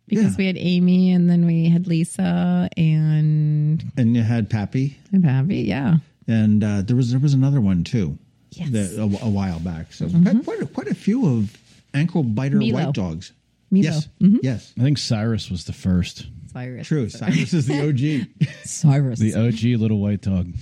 because 0.08 0.32
Yeah. 0.32 0.36
we 0.38 0.46
had 0.46 0.56
Amy 0.58 1.12
and 1.12 1.28
then 1.30 1.46
we 1.46 1.68
had 1.68 1.86
Lisa 1.86 2.68
and 2.76 3.84
And 3.96 4.16
you 4.16 4.22
had 4.22 4.50
Pappy. 4.50 4.98
and 5.12 5.22
Pappy. 5.22 5.58
Yeah, 5.62 5.96
and 6.26 6.62
uh, 6.64 6.82
there 6.82 6.96
was 6.96 7.10
there 7.10 7.20
was 7.20 7.34
another 7.34 7.60
one 7.60 7.84
too, 7.84 8.18
Yes. 8.52 8.70
that, 8.70 8.98
a, 8.98 9.24
a 9.24 9.28
while 9.30 9.60
back. 9.60 9.92
So 9.92 10.08
had 10.08 10.44
quite 10.44 10.60
a, 10.60 10.66
quite 10.66 10.88
a 10.88 10.94
few 10.94 11.26
of 11.26 11.56
ankle 11.92 12.22
biter 12.22 12.56
Milo. 12.58 12.72
white 12.74 12.92
dogs. 12.94 13.32
Milo. 13.70 13.84
Yes, 13.84 14.08
yes, 14.20 14.72
I 14.78 14.82
think 14.82 14.98
Cyrus 14.98 15.50
was 15.50 15.64
the 15.64 15.72
first. 15.72 16.26
Cyrus. 16.54 16.86
true. 16.86 17.08
Cyrus 17.10 17.52
is 17.52 17.66
the 17.66 17.86
OG. 17.88 18.48
Cyrus. 18.64 19.18
The 19.18 19.34
OG 19.34 19.80
little 19.80 20.00
white 20.00 20.22
dog 20.22 20.52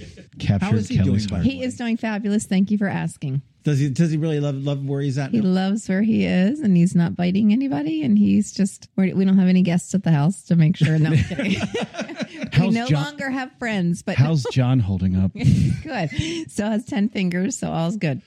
captured 0.40 0.64
How 0.66 0.74
is 0.74 0.88
he 0.88 0.96
Kelly's 0.96 1.26
doing, 1.26 1.28
by 1.28 1.36
heart. 1.36 1.44
the 1.44 1.50
he 1.50 1.62
is 1.62 1.76
doing 1.76 1.96
fabulous. 1.96 2.46
Thank 2.46 2.70
you 2.70 2.78
for 2.78 2.88
asking. 2.88 3.42
Does 3.64 3.78
he 3.78 3.90
does 3.90 4.10
he 4.10 4.16
really 4.16 4.40
love 4.40 4.56
love 4.56 4.84
where 4.84 5.00
he's 5.00 5.18
at? 5.18 5.30
He 5.30 5.38
now? 5.40 5.46
loves 5.46 5.88
where 5.88 6.02
he 6.02 6.24
is, 6.24 6.58
and 6.58 6.76
he's 6.76 6.96
not 6.96 7.14
biting 7.14 7.52
anybody. 7.52 8.02
And 8.02 8.18
he's 8.18 8.52
just 8.52 8.88
we're, 8.96 9.14
we 9.14 9.24
don't 9.24 9.38
have 9.38 9.46
any 9.48 9.62
guests 9.62 9.94
at 9.94 10.02
the 10.02 10.10
house 10.10 10.42
to 10.46 10.56
make 10.56 10.76
sure. 10.76 10.98
No, 10.98 11.10
I'm 11.10 11.16
kidding. 11.28 11.60
we 11.60 12.48
How's 12.52 12.74
no 12.74 12.86
John- 12.88 13.04
longer 13.04 13.30
have 13.30 13.52
friends, 13.60 14.02
but 14.02 14.16
How's 14.16 14.42
John 14.50 14.80
holding 14.80 15.14
up? 15.14 15.32
good. 15.34 16.10
Still 16.50 16.70
has 16.70 16.84
ten 16.86 17.08
fingers, 17.08 17.56
so 17.56 17.70
all's 17.70 17.96
good. 17.98 18.20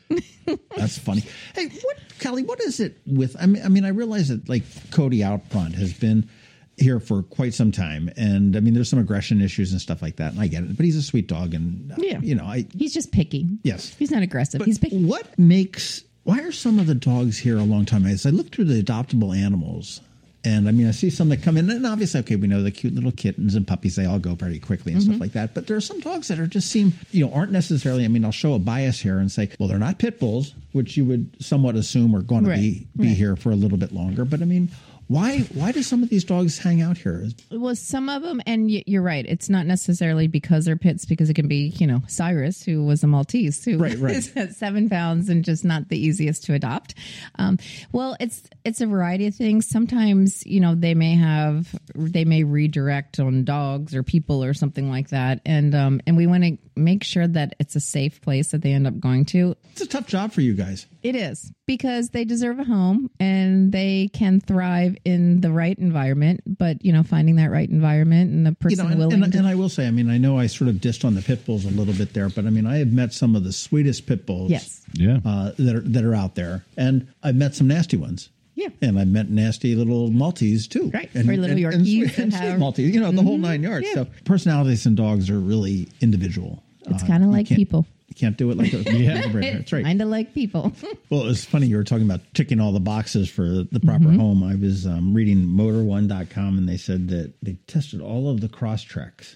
That's 0.78 0.98
funny. 1.00 1.24
Hey, 1.54 1.68
what 1.68 1.98
Kelly? 2.20 2.44
What 2.44 2.62
is 2.62 2.80
it 2.80 2.98
with? 3.06 3.36
I 3.38 3.46
mean, 3.46 3.62
I 3.62 3.68
mean, 3.68 3.84
I 3.84 3.90
realize 3.90 4.30
that 4.30 4.48
like 4.48 4.64
Cody 4.92 5.22
out 5.22 5.46
front 5.50 5.76
has 5.76 5.92
been 5.92 6.30
here 6.78 7.00
for 7.00 7.24
quite 7.24 7.54
some 7.54 7.72
time, 7.72 8.10
and 8.18 8.56
I 8.58 8.60
mean, 8.60 8.74
there's 8.74 8.90
some 8.90 9.00
aggression 9.00 9.42
issues 9.42 9.72
and 9.72 9.80
stuff 9.82 10.02
like 10.02 10.18
that, 10.18 10.34
and 10.34 10.42
I 10.42 10.48
get 10.48 10.64
it. 10.64 10.76
But 10.76 10.86
he's 10.86 10.98
a 10.98 11.02
sweet 11.04 11.28
dog, 11.28 11.54
and 11.54 11.92
uh, 11.92 11.96
Yeah. 11.98 12.20
you 12.22 12.36
know, 12.36 12.46
I 12.46 12.66
He's 12.78 12.94
just 12.94 13.12
picky. 13.12 13.48
yes. 13.64 13.96
He's 13.98 14.12
not 14.12 14.24
aggressive. 14.24 14.60
But 14.60 14.68
he's 14.68 14.78
picky. 14.80 15.04
what 15.04 15.40
makes 15.40 16.04
why 16.24 16.40
are 16.42 16.52
some 16.52 16.80
of 16.80 16.88
the 16.88 16.96
dogs 16.96 17.38
here 17.38 17.58
a 17.58 17.64
long 17.64 17.86
time? 17.86 18.06
As 18.06 18.26
I 18.26 18.32
look 18.32 18.52
through 18.52 18.66
the 18.66 18.82
adoptable 18.82 19.36
animals, 19.38 20.02
and 20.44 20.68
I 20.68 20.72
mean, 20.72 20.88
I 20.88 20.92
see 20.92 21.10
some 21.10 21.30
that 21.30 21.42
come 21.44 21.56
in, 21.58 21.70
and 21.70 21.86
obviously, 21.88 22.20
okay, 22.22 22.36
we 22.36 22.48
know 22.48 22.62
the 22.62 22.72
cute 22.72 22.94
little 22.94 23.12
kittens 23.12 23.56
and 23.56 23.66
puppies; 23.68 23.96
they 23.96 24.06
all 24.06 24.20
go 24.20 24.36
very 24.36 24.60
quickly 24.60 24.92
and 24.94 25.02
Mm-hmm. 25.02 25.12
stuff 25.12 25.22
like 25.22 25.32
that. 25.34 25.54
But 25.54 25.68
there 25.68 25.78
are 25.78 25.82
some 25.82 26.00
dogs 26.02 26.28
that 26.28 26.40
are 26.40 26.48
just 26.48 26.70
seem, 26.70 26.94
you 27.12 27.26
know, 27.26 27.32
aren't 27.34 27.52
necessarily. 27.52 28.06
I 28.06 28.08
mean, 28.10 28.26
I'll 28.26 28.32
show 28.32 28.54
a 28.54 28.60
bias 28.60 29.00
here 29.00 29.18
and 29.20 29.32
say, 29.32 29.50
well, 29.60 29.70
they're 29.70 29.80
not 29.80 29.98
pit 30.00 30.20
bulls, 30.20 30.54
which 30.74 30.98
you 30.98 31.06
would 31.06 31.38
somewhat 31.44 31.76
assume 31.76 32.16
are 32.16 32.22
going 32.22 32.44
to 32.44 32.50
be 32.54 32.88
be 32.98 33.08
right. 33.08 33.16
here 33.18 33.36
for 33.36 33.52
a 33.52 33.56
little 33.56 33.78
bit 33.78 33.92
longer. 33.94 34.26
But 34.26 34.42
I 34.42 34.46
mean. 34.46 34.70
Why? 35.08 35.40
Why 35.54 35.72
do 35.72 35.84
some 35.84 36.02
of 36.02 36.10
these 36.10 36.24
dogs 36.24 36.58
hang 36.58 36.82
out 36.82 36.98
here? 36.98 37.28
Well, 37.52 37.76
some 37.76 38.10
of 38.10 38.24
them, 38.24 38.42
and 38.48 38.66
y- 38.68 38.84
you're 38.88 39.04
right. 39.04 39.24
It's 39.28 39.50
not 39.50 39.66
necessarily 39.68 40.28
because 40.28 40.66
they're 40.66 40.76
pits, 40.78 41.06
because 41.06 41.30
it 41.30 41.36
can 41.36 41.48
be, 41.48 41.68
you 41.78 41.86
know, 41.86 42.02
Cyrus, 42.08 42.64
who 42.64 42.84
was 42.84 43.04
a 43.04 43.08
Maltese, 43.08 43.64
who 43.64 43.78
Right, 43.78 43.98
right. 44.00 44.16
is 44.18 44.36
at 44.36 44.56
seven 44.56 44.90
pounds 44.90 45.30
and 45.30 45.46
just 45.46 45.64
not 45.64 45.90
the 45.90 45.98
easiest 46.04 46.46
to 46.46 46.54
adopt. 46.56 46.96
Um, 47.38 47.60
well, 47.92 48.18
it's 48.20 48.44
it's 48.64 48.82
a 48.82 48.88
variety 48.88 49.28
of 49.28 49.36
things. 49.36 49.68
Sometimes, 49.68 50.44
you 50.46 50.60
know, 50.60 50.74
they 50.74 50.96
may 50.96 51.16
have 51.16 51.68
they 51.94 52.26
may 52.26 52.44
redirect 52.44 53.20
on 53.20 53.44
dogs 53.44 53.94
or 53.94 54.02
people 54.02 54.44
or 54.44 54.54
something 54.56 54.90
like 54.90 55.10
that, 55.10 55.40
and 55.46 55.76
um, 55.76 56.02
and 56.08 56.18
we 56.18 56.26
want 56.26 56.44
to 56.46 56.58
make 56.76 57.04
sure 57.04 57.28
that 57.28 57.56
it's 57.60 57.76
a 57.76 57.80
safe 57.80 58.22
place 58.22 58.50
that 58.52 58.62
they 58.64 58.74
end 58.74 58.88
up 58.88 59.00
going 59.00 59.26
to. 59.26 59.56
It's 59.74 59.82
a 59.82 59.88
tough 59.88 60.08
job 60.08 60.32
for 60.32 60.42
you 60.42 60.54
guys. 60.56 60.88
It 61.06 61.16
is 61.16 61.52
because 61.68 62.10
they 62.10 62.26
deserve 62.26 62.58
a 62.58 62.64
home 62.64 63.12
and 63.20 63.72
they 63.72 64.10
can 64.12 64.42
thrive 64.42 64.98
in 65.06 65.42
the 65.42 65.52
right 65.52 65.78
environment. 65.78 66.42
But 66.58 66.84
you 66.84 66.92
know, 66.92 67.04
finding 67.04 67.36
that 67.36 67.52
right 67.52 67.70
environment 67.70 68.32
and 68.32 68.46
the 68.46 68.50
you 68.50 68.56
person 68.56 68.86
know, 68.86 68.92
and, 68.92 69.00
willing 69.00 69.24
and, 69.24 69.32
to 69.32 69.38
and 69.38 69.48
I 69.48 69.54
will 69.54 69.70
say, 69.70 69.88
I 69.88 69.92
mean, 69.92 70.10
I 70.10 70.18
know 70.18 70.40
I 70.40 70.48
sort 70.48 70.68
of 70.70 70.78
dissed 70.78 71.06
on 71.06 71.14
the 71.14 71.22
pit 71.22 71.46
bulls 71.46 71.64
a 71.66 71.70
little 71.70 71.94
bit 71.94 72.14
there, 72.14 72.30
but 72.30 72.46
I 72.46 72.50
mean, 72.50 72.66
I 72.66 72.78
have 72.78 72.92
met 72.92 73.14
some 73.14 73.36
of 73.36 73.44
the 73.44 73.54
sweetest 73.54 74.08
pit 74.08 74.26
bulls, 74.26 74.50
Yes. 74.50 74.82
Yeah. 74.94 75.20
uh, 75.24 75.52
that 75.60 75.76
are 75.76 75.82
that 75.82 76.04
are 76.04 76.16
out 76.16 76.34
there, 76.36 76.66
and 76.76 77.08
I've 77.22 77.36
met 77.36 77.54
some 77.56 77.68
nasty 77.68 77.98
ones. 77.98 78.30
Yeah. 78.58 78.70
and 78.82 78.98
I've 78.98 79.10
met 79.10 79.30
nasty 79.30 79.76
little 79.76 80.10
Maltese 80.12 80.66
too, 80.66 80.90
Right, 80.94 81.10
And, 81.14 81.30
or 81.30 81.36
little 81.36 81.58
and, 81.58 81.74
and, 81.74 81.86
Yorkies 81.86 82.18
and 82.18 82.32
sweet 82.32 82.34
have- 82.34 82.52
Mm-hmm. 82.52 82.60
Maltese, 82.62 82.96
you 82.96 83.02
know, 83.02 83.12
the 83.12 83.22
whole 83.22 83.38
nine 83.38 83.62
yards. 83.62 83.86
Yeah. 83.86 83.94
So 83.96 84.08
personalities 84.24 84.86
in 84.86 84.96
dogs 84.96 85.30
are 85.30 85.38
really 85.40 85.90
individual. 86.00 86.64
It's 86.88 87.04
Uh, 87.04 87.08
kind 87.08 87.22
of 87.24 87.28
you 87.32 87.36
like 87.36 87.48
people. 87.50 87.86
You 88.16 88.20
can't 88.20 88.38
do 88.38 88.50
it 88.50 88.58
like 88.58 88.72
a 88.74 88.78
yeah. 88.94 89.28
That's 89.34 89.74
right. 89.74 89.84
Kind 89.84 90.02
of 90.02 90.08
like 90.08 90.34
people. 90.34 90.72
Well, 91.10 91.28
it's 91.28 91.46
funny. 91.46 91.68
You 91.68 91.78
were 91.78 91.84
talking 91.84 92.06
about 92.06 92.22
ticking 92.34 92.60
all 92.60 92.72
the 92.72 92.80
boxes 92.80 93.30
for 93.30 93.44
the 93.44 93.80
proper 93.84 94.10
home. 94.10 94.44
I 94.44 94.56
was 94.56 94.88
um, 94.88 95.14
reading 95.14 95.46
motor1.com 95.46 96.58
and 96.58 96.68
they 96.68 96.78
said 96.78 97.10
that 97.10 97.34
they 97.44 97.58
tested 97.68 98.02
all 98.02 98.30
of 98.30 98.42
the 98.42 98.48
Crosstreks. 98.50 99.36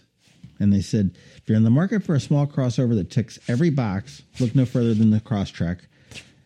And 0.59 0.73
they 0.73 0.81
said, 0.81 1.11
if 1.37 1.43
you're 1.47 1.57
in 1.57 1.63
the 1.63 1.69
market 1.69 2.03
for 2.03 2.15
a 2.15 2.19
small 2.19 2.47
crossover 2.47 2.95
that 2.95 3.11
ticks 3.11 3.37
every 3.47 3.69
box, 3.69 4.23
look 4.39 4.55
no 4.55 4.65
further 4.65 4.93
than 4.95 5.11
the 5.11 5.19
Crosstrek. 5.21 5.79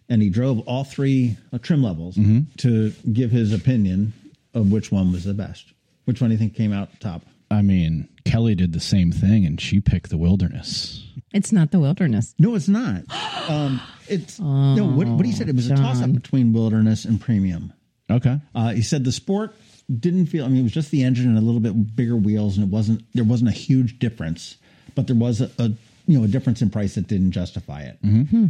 And 0.10 0.22
he 0.22 0.30
drove 0.30 0.60
all 0.68 0.84
three 0.84 1.38
uh, 1.54 1.58
trim 1.60 1.82
levels 1.82 2.18
to 2.58 2.92
give 3.12 3.32
his 3.32 3.54
opinion 3.54 4.14
of 4.54 4.72
which 4.72 4.92
one 4.92 5.12
was 5.12 5.24
the 5.24 5.34
best. 5.34 5.72
Which 6.06 6.20
one 6.22 6.30
do 6.30 6.34
you 6.34 6.40
think 6.40 6.54
came 6.56 6.74
out 6.74 6.90
top? 7.00 7.24
I 7.54 7.62
mean, 7.62 8.10
Kelly 8.26 8.56
did 8.56 8.74
the 8.74 8.80
same 8.80 9.12
thing 9.12 9.46
and 9.46 9.60
she 9.62 9.80
picked 9.80 10.10
the 10.10 10.18
wilderness. 10.18 11.04
it's 11.34 11.52
not 11.52 11.72
the 11.72 11.80
wilderness. 11.80 12.34
No, 12.40 12.56
it's 12.56 12.68
not. 12.68 13.04
Um, 13.44 13.82
it's 14.08 14.40
no. 14.40 14.86
What, 14.86 15.06
what 15.08 15.26
he 15.26 15.34
said 15.34 15.50
it 15.50 15.56
was 15.58 15.70
a 15.70 15.76
toss 15.76 16.02
up 16.02 16.14
between 16.14 16.54
wilderness 16.54 17.04
and 17.04 17.20
premium. 17.20 17.74
Okay. 18.10 18.40
Uh, 18.56 18.70
he 18.72 18.82
said 18.82 19.04
the 19.04 19.12
sport 19.12 19.54
didn't 20.00 20.28
feel. 20.28 20.46
I 20.46 20.48
mean, 20.48 20.62
it 20.62 20.64
was 20.64 20.72
just 20.72 20.92
the 20.92 21.04
engine 21.04 21.28
and 21.28 21.38
a 21.38 21.42
little 21.42 21.60
bit 21.60 21.94
bigger 21.94 22.16
wheels, 22.16 22.56
and 22.58 22.66
it 22.66 22.70
wasn't. 22.72 23.04
There 23.14 23.26
wasn't 23.26 23.50
a 23.50 23.54
huge 23.54 24.00
difference, 24.00 24.56
but 24.96 25.08
there 25.08 25.16
was 25.18 25.42
a, 25.42 25.52
a 25.60 25.72
you 26.08 26.18
know 26.18 26.24
a 26.24 26.28
difference 26.30 26.62
in 26.62 26.70
price 26.70 26.96
that 26.96 27.08
didn't 27.08 27.32
justify 27.32 27.82
it. 27.82 27.98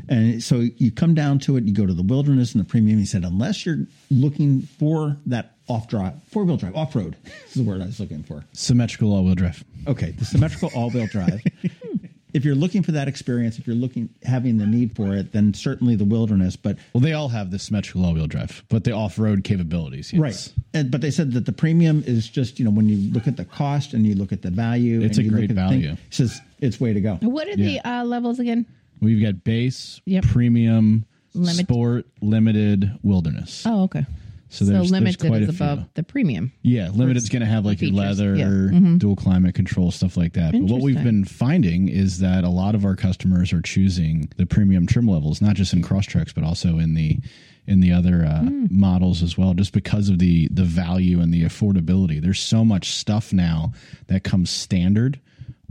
And 0.09 0.43
so 0.43 0.59
you 0.77 0.91
come 0.91 1.15
down 1.15 1.39
to 1.39 1.57
it. 1.57 1.63
You 1.63 1.73
go 1.73 1.87
to 1.87 1.93
the 1.95 2.03
wilderness 2.03 2.53
and 2.53 2.63
the 2.63 2.69
premium. 2.69 2.99
He 2.99 3.05
said 3.05 3.23
unless 3.23 3.65
you're 3.65 3.87
looking 4.11 4.61
for 4.61 5.17
that 5.25 5.55
off 5.73 5.87
drive, 5.87 6.13
four 6.31 6.43
wheel 6.43 6.57
drive, 6.57 6.75
off 6.75 6.95
road 6.95 7.15
This 7.23 7.55
is 7.57 7.63
the 7.63 7.69
word 7.69 7.81
I 7.81 7.85
was 7.85 7.99
looking 7.99 8.23
for. 8.23 8.43
Symmetrical 8.53 9.13
all 9.13 9.23
wheel 9.23 9.35
drive. 9.35 9.63
Okay, 9.87 10.11
the 10.11 10.25
symmetrical 10.25 10.69
all 10.75 10.89
wheel 10.91 11.07
drive. 11.07 11.41
if 12.33 12.45
you're 12.45 12.55
looking 12.55 12.81
for 12.83 12.91
that 12.93 13.07
experience, 13.07 13.57
if 13.59 13.67
you're 13.67 13.75
looking 13.75 14.09
having 14.23 14.57
the 14.57 14.65
need 14.65 14.95
for 14.95 15.15
it, 15.15 15.31
then 15.33 15.53
certainly 15.53 15.95
the 15.95 16.05
wilderness. 16.05 16.55
But 16.55 16.77
Well, 16.93 17.01
they 17.01 17.13
all 17.13 17.29
have 17.29 17.51
the 17.51 17.59
symmetrical 17.59 18.05
all 18.05 18.13
wheel 18.13 18.27
drive, 18.27 18.63
but 18.69 18.83
the 18.83 18.91
off 18.91 19.17
road 19.19 19.43
capabilities. 19.43 20.11
Yes. 20.13 20.19
Right. 20.21 20.53
And, 20.73 20.91
but 20.91 21.01
they 21.01 21.11
said 21.11 21.31
that 21.33 21.45
the 21.45 21.51
premium 21.51 22.03
is 22.07 22.29
just, 22.29 22.59
you 22.59 22.65
know, 22.65 22.71
when 22.71 22.87
you 22.89 23.11
look 23.11 23.27
at 23.27 23.37
the 23.37 23.45
cost 23.45 23.93
and 23.93 24.05
you 24.05 24.15
look 24.15 24.31
at 24.31 24.41
the 24.41 24.51
value, 24.51 25.01
It's 25.01 25.17
and 25.17 25.25
a 25.25 25.29
you 25.29 25.31
look 25.31 25.39
great 25.39 25.49
at 25.51 25.55
the 25.55 25.61
thing, 25.69 25.81
value. 25.81 25.91
it 25.93 25.99
says 26.13 26.39
it's 26.59 26.79
way 26.79 26.93
to 26.93 27.01
go. 27.01 27.15
What 27.21 27.47
are 27.47 27.55
the 27.55 27.79
uh, 27.81 28.03
levels 28.05 28.39
again? 28.39 28.65
We've 29.01 29.21
got 29.21 29.43
base, 29.43 29.99
Yep. 30.05 30.23
premium, 30.25 31.05
Limit- 31.35 31.65
sport, 31.65 32.05
limited, 32.21 32.91
wilderness. 33.03 33.63
Oh, 33.65 33.83
okay. 33.83 34.05
So 34.53 34.65
there's- 34.65 34.81
there's 34.81 34.91
limited 34.91 35.19
quite 35.27 35.41
is 35.41 35.49
a 35.49 35.53
few. 35.53 35.65
above 35.65 35.85
the 35.95 36.03
premium. 36.03 36.51
Yeah, 36.61 36.89
limited's 36.93 37.27
going 37.29 37.39
to 37.41 37.45
have 37.47 37.65
like 37.65 37.81
your 37.81 37.91
leather, 37.91 38.35
yeah. 38.35 38.45
Mm-hmm. 38.45 38.97
dual 38.97 39.15
climate 39.15 39.55
control, 39.55 39.89
stuff 39.91 40.15
like 40.15 40.33
that. 40.33 40.51
But 40.51 40.61
what 40.63 40.81
we've 40.81 41.03
been 41.03 41.25
finding 41.25 41.89
is 41.89 42.19
that 42.19 42.43
a 42.43 42.49
lot 42.49 42.75
of 42.75 42.85
our 42.85 42.95
customers 42.95 43.51
are 43.51 43.61
choosing 43.61 44.29
the 44.37 44.45
premium 44.45 44.85
trim 44.85 45.07
levels, 45.07 45.41
not 45.41 45.55
just 45.55 45.73
in 45.73 45.81
Crosstreks, 45.81 46.33
but 46.35 46.43
also 46.43 46.77
in 46.79 46.93
the 46.93 47.19
in 47.65 47.79
the 47.79 47.93
other 47.93 48.25
uh, 48.25 48.41
Hmm. 48.41 48.65
models 48.69 49.23
as 49.23 49.37
well, 49.37 49.53
just 49.53 49.71
because 49.73 50.09
of 50.09 50.19
the 50.19 50.49
the 50.51 50.65
value 50.65 51.19
and 51.21 51.33
the 51.33 51.43
affordability. 51.43 52.21
There's 52.21 52.39
so 52.41 52.63
much 52.65 52.91
stuff 52.91 53.31
now 53.33 53.71
that 54.07 54.23
comes 54.23 54.49
standard 54.49 55.19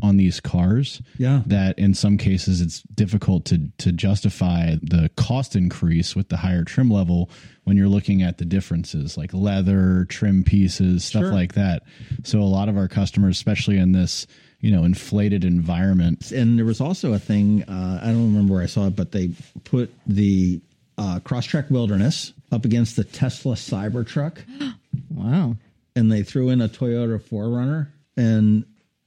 on 0.02 0.16
these 0.16 0.40
cars 0.40 1.00
Yeah. 1.18 1.42
that 1.46 1.78
in 1.78 1.94
some 1.94 2.18
cases 2.18 2.60
it's 2.60 2.82
difficult 2.94 3.44
to 3.46 3.68
to 3.78 3.92
justify 3.92 4.74
the 4.82 5.10
cost 5.16 5.54
increase 5.54 6.16
with 6.16 6.28
the 6.28 6.38
higher 6.38 6.64
trim 6.64 6.90
level 6.90 7.30
when 7.64 7.76
you're 7.76 7.88
looking 7.88 8.20
at 8.22 8.38
the 8.38 8.44
differences 8.44 9.16
like 9.16 9.32
leather 9.32 10.04
trim 10.08 10.42
pieces 10.42 11.04
stuff 11.04 11.22
Sure. 11.24 11.32
like 11.32 11.54
that 11.54 11.84
so 12.24 12.40
a 12.40 12.44
lot 12.44 12.68
of 12.68 12.76
our 12.76 12.88
customers 12.88 13.36
especially 13.36 13.78
in 13.78 13.92
this 13.92 14.26
you 14.60 14.72
know 14.72 14.82
inflated 14.84 15.44
environment 15.44 16.32
And 16.32 16.58
there 16.58 16.64
was 16.66 16.80
also 16.80 17.12
a 17.12 17.18
thing, 17.20 17.62
uh, 17.64 18.00
I 18.02 18.06
don't 18.08 18.26
remember 18.32 18.54
where 18.54 18.62
I 18.62 18.66
saw 18.66 18.86
it, 18.88 18.96
but 18.96 19.10
they 19.12 19.30
put 19.64 19.92
the 20.06 20.60
uh, 20.98 21.20
Crosstrek 21.24 21.70
Wilderness 21.70 22.32
up 22.50 22.64
against 22.64 22.96
the 22.96 23.04
Tesla 23.04 23.54
Cybertruck 23.54 24.38
Wow. 25.10 25.56
and 25.96 26.10
they 26.10 26.22
threw 26.22 26.48
in 26.50 26.60
a 26.60 26.68
Toyota 26.68 27.20
4Runner 27.20 27.88
and 28.16 28.64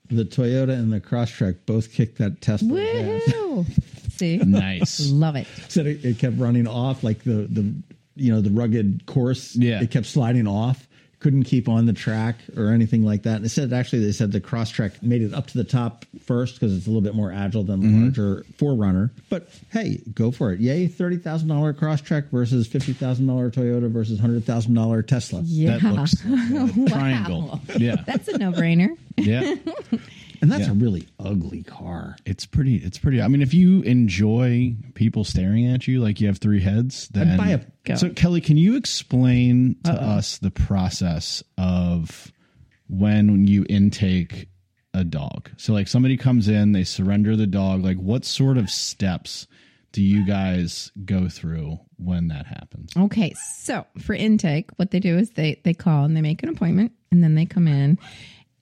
the 0.10 0.24
Toyota 0.26 0.70
and 0.74 0.92
the 0.94 1.00
Crosstrek 1.01 1.58
both 1.66 1.92
kicked 1.94 2.18
that 2.20 2.42
Tesla 2.42 2.82
ass. 2.82 3.34
Woo! 3.34 3.66
See? 4.12 4.38
nice 4.38 5.10
Love 5.10 5.36
it. 5.36 5.48
said 5.68 5.88
it, 5.88 6.06
it 6.06 6.20
kept 6.20 6.38
running 6.38 6.68
off 6.68 7.03
like 7.03 7.24
the 7.24 7.48
the 7.50 7.74
you 8.16 8.32
know 8.34 8.40
the 8.42 8.50
rugged 8.50 9.06
course 9.06 9.56
Yeah. 9.56 9.82
it 9.82 9.92
kept 9.92 10.06
sliding 10.06 10.48
off 10.48 10.88
couldn't 11.25 11.46
keep 11.46 11.68
on 11.68 11.88
the 11.88 11.94
track 11.94 12.35
or 12.55 12.68
anything 12.68 13.03
like 13.03 13.24
that. 13.24 13.38
And 13.38 13.46
it 13.48 13.50
said 13.50 13.74
actually 13.74 14.05
they 14.05 14.11
said 14.11 14.31
the 14.31 14.40
Crosstrek 14.40 15.01
made 15.01 15.24
it 15.24 15.33
up 15.33 15.48
to 15.48 15.57
the 15.57 15.64
top 15.64 16.05
first 16.24 16.53
because 16.53 16.77
it's 16.77 16.85
a 16.85 16.90
little 16.90 17.01
bit 17.01 17.16
more 17.16 17.31
agile 17.31 17.64
than 17.64 17.79
the 17.79 17.88
mm-hmm. 17.88 18.03
larger 18.03 18.46
4Runner. 18.59 19.09
But 19.27 19.50
hey 19.72 20.03
go 20.14 20.29
for 20.29 20.53
it. 20.53 20.59
Yay 20.59 20.88
$30000 20.88 21.74
Crosstrek 21.79 22.29
versus 22.29 22.68
$50000 22.68 23.25
toyota 23.25 23.90
versus 23.90 24.22
$100000 24.22 25.07
tesla. 25.07 25.42
Yeah. 25.46 25.79
that 25.79 25.94
looks 25.96 26.24
like 26.27 26.77
a 26.77 26.90
triangle. 26.92 27.59
Yeah 27.75 27.96
That's 28.05 28.27
a 28.27 28.38
no 28.38 28.51
brainer. 28.51 28.96
yeah 29.18 29.55
and 30.46 30.51
that's 30.51 30.66
Yeah. 30.68 30.72
a 30.72 30.75
really 30.75 31.08
ugly 31.20 31.64
car 31.64 32.16
it's 32.24 32.46
pretty 32.46 32.75
it's 32.75 33.00
pretty 33.00 33.20
i 33.20 33.27
mean 33.27 33.42
if 33.42 33.51
you 33.53 33.81
enjoy 33.81 34.75
people 34.94 35.24
staring 35.24 35.66
at 35.66 35.88
you 35.88 36.01
like 36.01 36.22
you 36.22 36.27
have 36.27 36.38
three 36.38 36.62
heads 36.62 37.08
then 37.10 37.36
buy 37.36 37.50
a- 37.50 37.62
Go. 37.84 37.96
so 37.96 38.10
kelly 38.12 38.42
can 38.42 38.55
you 38.58 38.75
explain 38.75 39.75
to 39.86 39.92
us 39.92 40.38
the 40.38 40.51
process 40.51 41.44
of 41.58 42.31
when 42.88 43.48
you 43.48 43.66
intake 43.70 44.48
a 44.94 45.03
dog 45.03 45.50
so 45.58 45.74
like 45.74 45.88
somebody 45.88 46.16
comes 46.18 46.48
in 46.48 46.72
they 46.72 46.84
surrender 46.84 47.36
the 47.36 47.48
dog 47.48 47.84
like 47.84 47.98
what 47.98 48.24
sort 48.24 48.58
of 48.58 48.70
steps 48.70 49.48
do 49.92 50.03
you 50.03 50.25
guys 50.25 50.92
go 51.05 51.27
through 51.27 51.79
when 51.98 52.27
that 52.27 52.46
happens 52.46 52.92
Okay, 52.98 53.34
so 53.64 53.86
for 54.00 54.14
intake, 54.14 54.70
what 54.75 54.92
they 54.92 55.00
do 55.00 55.18
is 55.18 55.29
they 55.31 55.62
they 55.64 55.74
call 55.74 56.03
and 56.03 56.16
they 56.18 56.22
make 56.22 56.44
an 56.44 56.50
appointment, 56.50 56.92
and 57.12 57.24
then 57.24 57.36
they 57.36 57.46
come 57.46 57.66
in, 57.70 57.98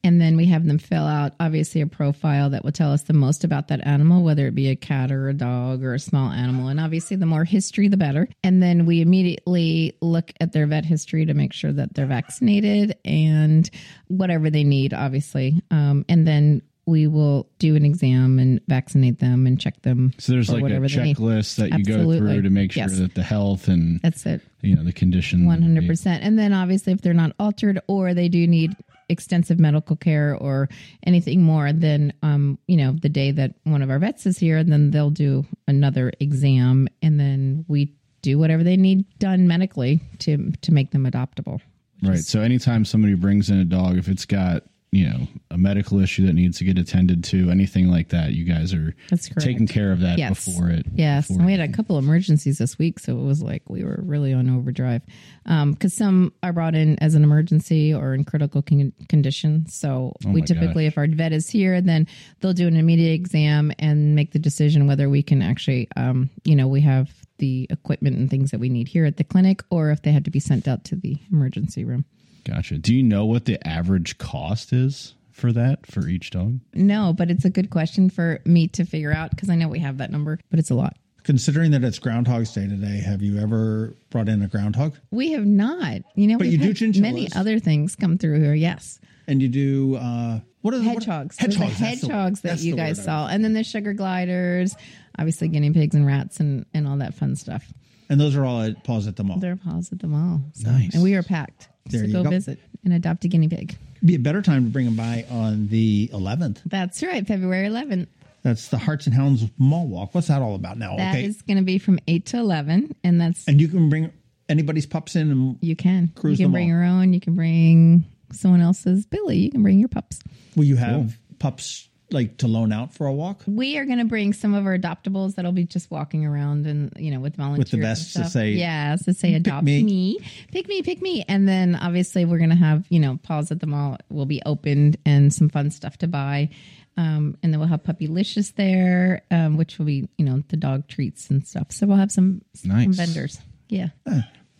and 0.03 0.19
then 0.19 0.35
we 0.35 0.45
have 0.47 0.65
them 0.65 0.77
fill 0.77 1.05
out 1.05 1.33
obviously 1.39 1.81
a 1.81 1.87
profile 1.87 2.49
that 2.49 2.63
will 2.63 2.71
tell 2.71 2.91
us 2.91 3.03
the 3.03 3.13
most 3.13 3.43
about 3.43 3.69
that 3.69 3.85
animal, 3.85 4.23
whether 4.23 4.47
it 4.47 4.55
be 4.55 4.69
a 4.69 4.75
cat 4.75 5.11
or 5.11 5.29
a 5.29 5.33
dog 5.33 5.83
or 5.83 5.93
a 5.93 5.99
small 5.99 6.31
animal, 6.31 6.67
and 6.67 6.79
obviously 6.79 7.15
the 7.15 7.25
more 7.25 7.45
history, 7.45 7.87
the 7.87 7.97
better. 7.97 8.27
And 8.43 8.61
then 8.61 8.85
we 8.85 9.01
immediately 9.01 9.97
look 10.01 10.33
at 10.41 10.51
their 10.51 10.67
vet 10.67 10.85
history 10.85 11.25
to 11.25 11.33
make 11.33 11.53
sure 11.53 11.71
that 11.71 11.93
they're 11.93 12.05
vaccinated 12.05 12.97
and 13.05 13.69
whatever 14.07 14.49
they 14.49 14.63
need, 14.63 14.93
obviously, 14.93 15.61
um, 15.71 16.05
and 16.09 16.27
then. 16.27 16.61
We 16.85 17.07
will 17.07 17.47
do 17.59 17.75
an 17.75 17.85
exam 17.85 18.39
and 18.39 18.59
vaccinate 18.67 19.19
them 19.19 19.47
and 19.47 19.59
check 19.59 19.81
them. 19.83 20.13
so 20.17 20.33
there's 20.33 20.49
like 20.49 20.63
a 20.63 20.67
checklist 20.67 21.55
that 21.55 21.77
you 21.77 21.83
go 21.85 22.17
through 22.17 22.41
to 22.41 22.49
make 22.49 22.71
sure 22.73 22.83
Yes. 22.83 22.97
that 22.99 23.15
the 23.15 23.23
health 23.23 23.67
and 23.69 24.01
That's 24.01 24.25
it. 24.25 24.41
you 24.61 24.75
know 24.75 24.83
the 24.83 24.91
condition 24.93 25.45
One 25.45 25.61
hundred 25.61 25.87
percent. 25.87 26.23
And 26.23 26.37
then 26.37 26.51
obviously, 26.53 26.91
if 26.93 27.01
they're 27.01 27.13
not 27.13 27.33
altered 27.39 27.79
or 27.87 28.13
they 28.13 28.27
do 28.29 28.45
need 28.47 28.75
extensive 29.09 29.59
medical 29.59 29.95
care 29.95 30.35
or 30.35 30.69
anything 31.05 31.41
more, 31.41 31.71
then 31.73 32.13
um, 32.23 32.57
you 32.67 32.77
know, 32.77 32.91
the 32.93 33.09
day 33.09 33.31
that 33.31 33.53
one 33.63 33.81
of 33.81 33.89
our 33.89 33.99
vets 33.99 34.25
is 34.25 34.37
here, 34.37 34.63
then 34.63 34.91
they'll 34.91 35.09
do 35.09 35.45
another 35.67 36.11
exam, 36.19 36.87
and 37.01 37.19
then 37.19 37.65
we 37.67 37.93
do 38.21 38.39
whatever 38.39 38.63
they 38.63 38.77
need 38.77 39.05
done 39.19 39.47
medically 39.47 39.99
to 40.19 40.51
to 40.61 40.71
make 40.73 40.91
them 40.91 41.05
adoptable. 41.05 41.59
Right. 42.01 42.19
So 42.19 42.41
anytime 42.41 42.83
somebody 42.83 43.13
brings 43.13 43.49
in 43.49 43.57
a 43.59 43.65
dog, 43.65 43.97
if 43.97 44.09
it's 44.09 44.25
got 44.25 44.63
you 44.93 45.09
know 45.09 45.27
a 45.51 45.57
medical 45.57 45.99
issue 45.99 46.25
that 46.27 46.33
needs 46.33 46.57
to 46.59 46.63
get 46.63 46.77
attended 46.77 47.23
to, 47.25 47.49
anything 47.49 47.89
like 47.89 48.09
that, 48.09 48.33
you 48.33 48.43
guys 48.45 48.73
are 48.73 48.95
That's 49.09 49.27
correct. 49.27 49.41
taking 49.45 49.67
care 49.67 49.91
of 49.91 49.99
that 50.01 50.17
Yes. 50.17 50.45
before 50.45 50.69
it. 50.69 50.85
Yes, 50.93 51.27
before 51.27 51.39
and 51.41 51.45
we 51.45 51.51
had 51.51 51.67
a 51.67 51.71
couple 51.73 51.97
emergencies 51.97 52.57
this 52.59 52.77
week, 52.77 52.99
so 52.99 53.17
it 53.19 53.23
was 53.23 53.41
like 53.41 53.69
we 53.69 53.83
were 53.83 53.99
really 54.03 54.33
on 54.33 54.49
overdrive. 54.49 55.01
Because 55.45 55.93
some 55.93 56.31
are 56.41 56.53
brought 56.53 56.75
in 56.75 56.97
as 56.99 57.15
an 57.15 57.23
emergency 57.23 57.93
or 57.93 58.13
in 58.13 58.23
critical 58.23 58.61
con- 58.61 58.93
condition. 59.09 59.65
So 59.67 60.13
we 60.25 60.29
Oh 60.29 60.33
my 60.35 60.39
typically, 60.45 60.85
gosh. 60.85 60.93
if 60.93 60.97
our 60.97 61.07
vet 61.07 61.33
is 61.33 61.49
here, 61.49 61.81
then 61.81 62.07
they'll 62.39 62.53
do 62.53 62.67
an 62.67 62.77
immediate 62.77 63.13
exam 63.13 63.71
and 63.79 64.15
make 64.15 64.31
the 64.31 64.39
decision 64.39 64.87
whether 64.87 65.09
we 65.09 65.21
can 65.23 65.41
actually, 65.41 65.87
um, 65.97 66.29
you 66.45 66.55
know, 66.55 66.67
we 66.67 66.81
have 66.81 67.11
the 67.39 67.67
equipment 67.71 68.15
and 68.15 68.29
things 68.29 68.51
that 68.51 68.59
we 68.59 68.69
need 68.69 68.87
here 68.87 69.05
at 69.05 69.17
the 69.17 69.23
clinic, 69.23 69.63
or 69.69 69.91
if 69.91 70.01
they 70.03 70.11
had 70.13 70.23
to 70.25 70.31
be 70.31 70.39
sent 70.39 70.67
out 70.67 70.83
to 70.85 70.95
the 70.95 71.17
emergency 71.31 71.83
room. 71.83 72.05
Gotcha. 72.43 72.77
Do 72.77 72.93
you 72.93 73.03
know 73.03 73.25
what 73.25 73.45
the 73.45 73.65
average 73.67 74.17
cost 74.17 74.73
is 74.73 75.13
for 75.31 75.51
that 75.53 75.85
for 75.85 76.07
each 76.07 76.29
dog? 76.31 76.59
No, 76.73 77.13
but 77.17 77.31
it's 77.31 77.45
a 77.45 77.49
good 77.49 77.69
question 77.69 78.09
for 78.09 78.39
me 78.45 78.67
to 78.69 78.85
figure 78.85 79.13
out 79.13 79.29
because 79.31 79.49
I 79.49 79.55
know 79.55 79.67
we 79.69 79.79
have 79.79 79.97
that 79.99 80.11
number, 80.11 80.39
but 80.49 80.59
it's 80.59 80.69
a 80.71 80.75
lot. 80.75 80.95
considering 81.23 81.71
that 81.71 81.83
it's 81.85 81.99
groundhog's 81.99 82.51
day 82.51 82.67
today 82.67 82.99
have 82.99 83.21
you 83.21 83.39
ever 83.39 83.93
brought 84.09 84.27
in 84.27 84.41
a 84.41 84.47
groundhog 84.47 84.93
We 85.09 85.31
have 85.31 85.45
not. 85.45 86.01
You 86.15 86.27
know, 86.27 86.37
But 86.37 86.47
you 86.47 86.57
do 86.57 86.73
had 86.85 86.99
many 86.99 87.31
other 87.33 87.59
things 87.59 87.95
come 87.95 88.17
through 88.17 88.41
here. 88.41 88.53
Yes, 88.53 88.99
and 89.25 89.41
you 89.41 89.47
do 89.47 89.95
uh 89.95 90.39
what 90.61 90.73
are 90.73 90.79
the 90.79 90.83
what- 90.85 90.95
hedgehogs. 90.95 91.37
Those 91.37 91.55
are 91.55 91.59
hedgehogs 91.63 91.79
the- 91.79 91.85
hedgehogs 91.85 92.41
that 92.41 92.59
you 92.59 92.75
guys 92.75 93.01
saw, 93.01 93.27
and 93.27 93.41
then 93.43 93.53
the 93.53 93.63
sugar 93.63 93.93
gliders, 93.93 94.75
obviously 95.17 95.47
guinea 95.47 95.71
pigs 95.71 95.95
and 95.95 96.05
rats 96.05 96.41
and 96.41 96.65
and 96.73 96.85
all 96.87 96.97
that 96.97 97.13
fun 97.13 97.37
stuff. 97.37 97.71
And 98.13 98.21
those 98.21 98.35
are 98.35 98.45
all 98.45 98.61
at 98.61 98.83
Paws 98.83 99.07
at 99.07 99.15
the 99.15 99.23
Mall. 99.23 99.39
They're 99.39 99.55
paws 99.55 99.91
at 99.91 99.97
the 99.97 100.05
mall. 100.05 100.39
So, 100.53 100.69
Nice. 100.69 100.93
and 100.93 101.01
we 101.01 101.15
are 101.15 101.23
packed. 101.23 101.67
There 101.87 102.01
so 102.01 102.05
you 102.05 102.13
go, 102.13 102.23
go. 102.23 102.29
visit 102.29 102.59
and 102.83 102.93
adopt 102.93 103.25
a 103.25 103.27
guinea 103.27 103.47
pig. 103.47 103.75
Be 104.05 104.13
a 104.13 104.19
better 104.19 104.43
time 104.43 104.65
to 104.65 104.69
bring 104.69 104.85
them 104.85 104.95
by 104.95 105.25
on 105.31 105.67
the 105.69 106.11
11th. 106.13 106.59
That's 106.67 107.01
right, 107.01 107.25
February 107.25 107.67
11th. 107.67 108.05
That's 108.43 108.67
the 108.67 108.77
Hearts 108.77 109.07
and 109.07 109.15
Hounds 109.15 109.45
Mall 109.57 109.87
Walk. 109.87 110.13
What's 110.13 110.27
that 110.27 110.43
all 110.43 110.53
about 110.53 110.77
now? 110.77 110.95
That 110.95 111.15
okay. 111.15 111.25
is 111.25 111.41
going 111.41 111.57
to 111.57 111.63
be 111.63 111.79
from 111.79 111.97
eight 112.07 112.27
to 112.27 112.37
eleven, 112.37 112.93
and 113.03 113.19
that's 113.19 113.47
and 113.47 113.59
you 113.59 113.67
can 113.67 113.89
bring 113.89 114.11
anybody's 114.47 114.85
pups 114.85 115.15
in 115.15 115.31
and 115.31 115.57
you 115.61 115.75
can 115.75 116.11
Cruise 116.13 116.39
you 116.39 116.45
can 116.45 116.51
them 116.51 116.51
bring 116.51 116.71
all. 116.71 116.77
your 116.77 116.83
own. 116.83 117.13
You 117.13 117.19
can 117.21 117.35
bring 117.35 118.03
someone 118.31 118.61
else's 118.61 119.07
Billy. 119.07 119.37
You 119.37 119.49
can 119.49 119.63
bring 119.63 119.79
your 119.79 119.87
pups. 119.87 120.19
will 120.55 120.65
you 120.65 120.75
have 120.75 121.17
pups 121.39 121.87
like 122.13 122.37
to 122.37 122.47
loan 122.47 122.71
out 122.71 122.93
for 122.93 123.07
a 123.07 123.13
walk? 123.13 123.43
We 123.47 123.77
are 123.77 123.85
going 123.85 123.99
to 123.99 124.05
bring 124.05 124.33
some 124.33 124.53
of 124.53 124.65
our 124.65 124.77
adoptables 124.77 125.35
that'll 125.35 125.51
be 125.51 125.65
just 125.65 125.89
walking 125.91 126.25
around 126.25 126.65
and 126.67 126.93
you 126.97 127.11
know 127.11 127.19
with 127.19 127.35
volunteers 127.35 127.59
with 127.65 127.71
the 127.71 127.77
and 127.77 127.83
vests 127.83 128.13
to 128.13 128.25
say, 128.25 128.51
yeah 128.51 128.95
to 129.03 129.13
say 129.13 129.33
adopt 129.33 129.63
me." 129.63 129.83
me. 129.83 130.19
pick 130.51 130.67
me 130.67 130.81
pick 130.81 131.01
me 131.01 131.25
and 131.27 131.47
then 131.47 131.75
obviously 131.75 132.25
we're 132.25 132.37
going 132.37 132.49
to 132.49 132.55
have 132.55 132.85
you 132.89 132.99
know 132.99 133.19
paws 133.23 133.51
at 133.51 133.59
the 133.59 133.67
mall 133.67 133.97
will 134.09 134.25
be 134.25 134.41
opened 134.45 134.97
and 135.05 135.33
some 135.33 135.49
fun 135.49 135.71
stuff 135.71 135.97
to 135.97 136.07
buy 136.07 136.49
um, 136.95 137.37
and 137.41 137.51
then 137.51 137.59
we'll 137.59 137.69
have 137.69 137.83
puppylicious 137.83 138.53
there 138.55 139.23
um, 139.31 139.57
which 139.57 139.79
will 139.79 139.85
be 139.85 140.07
you 140.17 140.25
know 140.25 140.43
the 140.49 140.57
dog 140.57 140.87
treats 140.87 141.29
and 141.29 141.47
stuff 141.47 141.71
so 141.71 141.87
we'll 141.87 141.97
have 141.97 142.11
some, 142.11 142.41
some 142.53 142.71
Nice. 142.71 142.95
vendors 142.95 143.39
yeah 143.69 143.87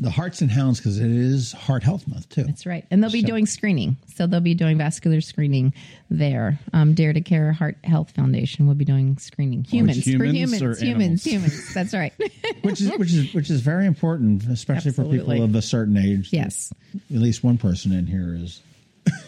The 0.04 0.12
Hearts 0.12 0.42
and 0.42 0.52
Hounds 0.52 0.80
because 0.80 1.00
it 1.00 1.10
is 1.10 1.54
Heart 1.54 1.84
Health 1.84 2.08
Month 2.08 2.30
too. 2.30 2.44
That's 2.44 2.66
right. 2.66 2.86
And 2.92 3.02
they'll 3.02 3.10
be 3.12 3.24
doing 3.24 3.46
screening. 3.46 3.98
So 4.16 4.28
they'll 4.28 4.40
be 4.42 4.54
doing 4.54 4.78
vascular 4.78 5.22
screening 5.22 5.74
there. 6.12 6.60
Um, 6.74 6.94
Dare 6.94 7.14
to 7.14 7.22
Care 7.22 7.54
Heart 7.54 7.78
Health 7.84 8.12
Foundation 8.12 8.68
will 8.68 8.76
be 8.76 8.86
doing 8.86 9.18
screening. 9.18 9.64
Humans, 9.64 10.04
for 10.04 10.10
humans 10.12 10.36
humans, 10.38 10.62
or 10.62 10.86
humans, 10.86 11.24
humans. 11.24 11.74
That's 11.74 11.94
right. 11.94 12.14
which 12.62 12.82
is 12.82 12.92
which 12.98 13.14
is 13.14 13.34
which 13.34 13.50
is 13.50 13.62
very 13.62 13.86
important, 13.86 14.46
especially 14.48 14.92
for 14.92 15.06
people 15.06 15.42
of 15.42 15.56
a 15.56 15.62
certain 15.62 15.98
age. 15.98 16.30
yes, 16.32 16.74
At 16.94 17.22
least 17.22 17.44
one 17.44 17.58
person 17.58 17.92
in 17.94 18.06
here 18.06 18.36
is 18.38 18.62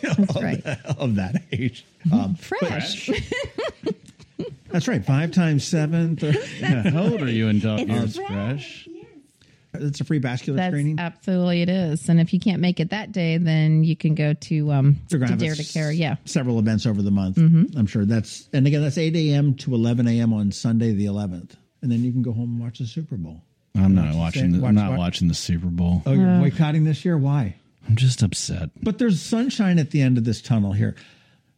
that's 0.02 0.36
right. 0.42 0.62
of 0.98 1.16
that 1.16 1.42
age. 1.52 1.86
Um, 2.12 2.36
Fresh. 2.36 3.10
that's 4.70 4.88
right. 4.88 5.04
Five 5.06 5.32
times 5.32 5.64
seven. 5.66 6.16
Th- 6.18 6.36
Yeah, 6.60 6.90
how 6.90 7.04
old 7.04 7.22
are 7.22 7.30
you 7.32 7.48
in 7.48 7.60
dog 7.60 7.80
It's 7.82 8.18
years, 8.18 8.28
fresh. 8.28 8.88
Fresh? 9.78 9.88
it's 9.90 10.02
a 10.02 10.04
free 10.04 10.20
vascular 10.20 10.58
That's 10.58 10.72
screening. 10.72 11.00
absolutely 11.00 11.62
it 11.62 11.70
is. 11.70 12.08
And 12.10 12.20
if 12.20 12.34
you 12.34 12.40
can't 12.40 12.62
make 12.62 12.80
it 12.80 12.90
that 12.92 13.12
day, 13.12 13.38
then 13.38 13.84
you 13.84 13.96
can 13.96 14.16
go 14.16 14.34
to 14.34 14.72
um 14.72 14.98
They're 15.10 15.20
to 15.20 15.28
have 15.28 15.40
Dare 15.40 15.56
to 15.56 15.64
Care. 15.64 15.92
Yeah. 15.92 16.16
several 16.26 16.60
events 16.60 16.86
over 16.86 17.02
the 17.02 17.12
month. 17.12 17.38
Mm-hmm. 17.38 17.78
I'm 17.78 17.88
sure 17.88 18.06
that's 18.06 18.50
and 18.54 18.66
again 18.68 18.82
that's 18.82 18.98
8 18.98 19.16
a.m. 19.16 19.56
to 19.56 19.74
11 19.74 20.08
a.m. 20.08 20.34
on 20.34 20.52
Sunday 20.52 20.94
the 20.94 21.06
11th, 21.06 21.52
and 21.82 21.92
then 21.92 22.04
you 22.04 22.12
can 22.12 22.22
go 22.22 22.32
home 22.34 22.52
and 22.52 22.60
watch 22.62 22.80
the 22.80 22.86
Super 22.86 23.16
Bowl. 23.18 23.42
I'm 23.78 23.94
not 23.94 24.16
watching. 24.16 24.54
The, 24.54 24.60
Watch 24.60 24.70
I'm 24.70 24.76
not 24.76 24.92
what? 24.92 25.00
watching 25.00 25.28
the 25.28 25.34
Super 25.34 25.68
Bowl. 25.68 26.02
Oh, 26.06 26.14
you're 26.14 26.40
boycotting 26.40 26.86
this 26.86 27.04
year? 27.04 27.18
Why? 27.18 27.56
I'm 27.90 27.98
just 27.98 28.24
upset. 28.24 28.70
But 28.82 28.98
there's 29.00 29.22
sunshine 29.22 29.80
at 29.80 29.92
the 29.92 30.02
end 30.02 30.18
of 30.18 30.24
this 30.24 30.42
tunnel 30.42 30.72
here. 30.72 30.96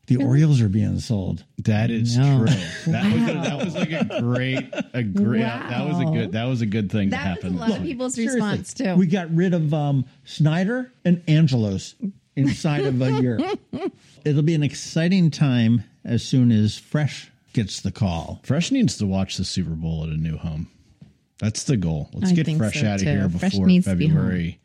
The 0.07 0.17
Orioles 0.23 0.61
are 0.61 0.69
being 0.69 0.99
sold. 0.99 1.43
That 1.59 1.91
is 1.91 2.17
No. 2.17 2.37
true. 2.45 2.55
That 2.93 3.13
was 3.13 3.21
a, 3.29 3.33
that 3.33 3.65
was 3.65 3.75
like 3.75 3.91
a 3.91 4.21
great 4.21 4.69
a 4.93 5.03
great 5.03 5.41
that 5.41 5.85
was 5.85 5.99
a 5.99 6.05
good 6.05 6.31
that 6.31 6.45
was 6.45 6.61
a 6.61 6.65
good 6.65 6.89
thing 6.91 7.09
That 7.09 7.41
to 7.41 7.47
was 7.47 7.53
a 7.53 7.57
happen. 7.57 7.57
lot 7.57 7.77
of 7.77 7.83
people's 7.83 8.15
Seriously, 8.15 8.39
response 8.39 8.73
too. 8.73 8.95
We 8.95 9.05
got 9.07 9.33
rid 9.35 9.53
of 9.53 9.73
um, 9.73 10.05
Snyder 10.23 10.91
and 11.03 11.21
Angelos 11.27 11.95
inside 12.37 12.85
of 12.85 13.01
a 13.01 13.11
year. 13.21 13.37
It'll 14.25 14.43
be 14.43 14.53
an 14.55 14.63
exciting 14.63 15.29
time 15.29 15.83
as 16.05 16.23
soon 16.23 16.51
as 16.51 16.77
Fresh 16.77 17.29
gets 17.51 17.81
the 17.81 17.91
call. 17.91 18.39
Fresh 18.43 18.71
needs 18.71 18.97
to 18.99 19.05
watch 19.05 19.35
the 19.37 19.43
Super 19.43 19.71
Bowl 19.71 20.03
at 20.03 20.09
a 20.09 20.17
new 20.17 20.37
home. 20.37 20.69
That's 21.39 21.63
the 21.65 21.75
goal. 21.75 22.09
Let's 22.13 22.31
I 22.31 22.35
get 22.35 22.57
Fresh 22.57 22.79
so, 22.79 22.87
out 22.87 22.95
of 23.01 23.07
here 23.07 23.27
before 23.27 23.67
needs 23.67 23.85
to 23.85 23.95
be 23.95 24.07
February 24.07 24.59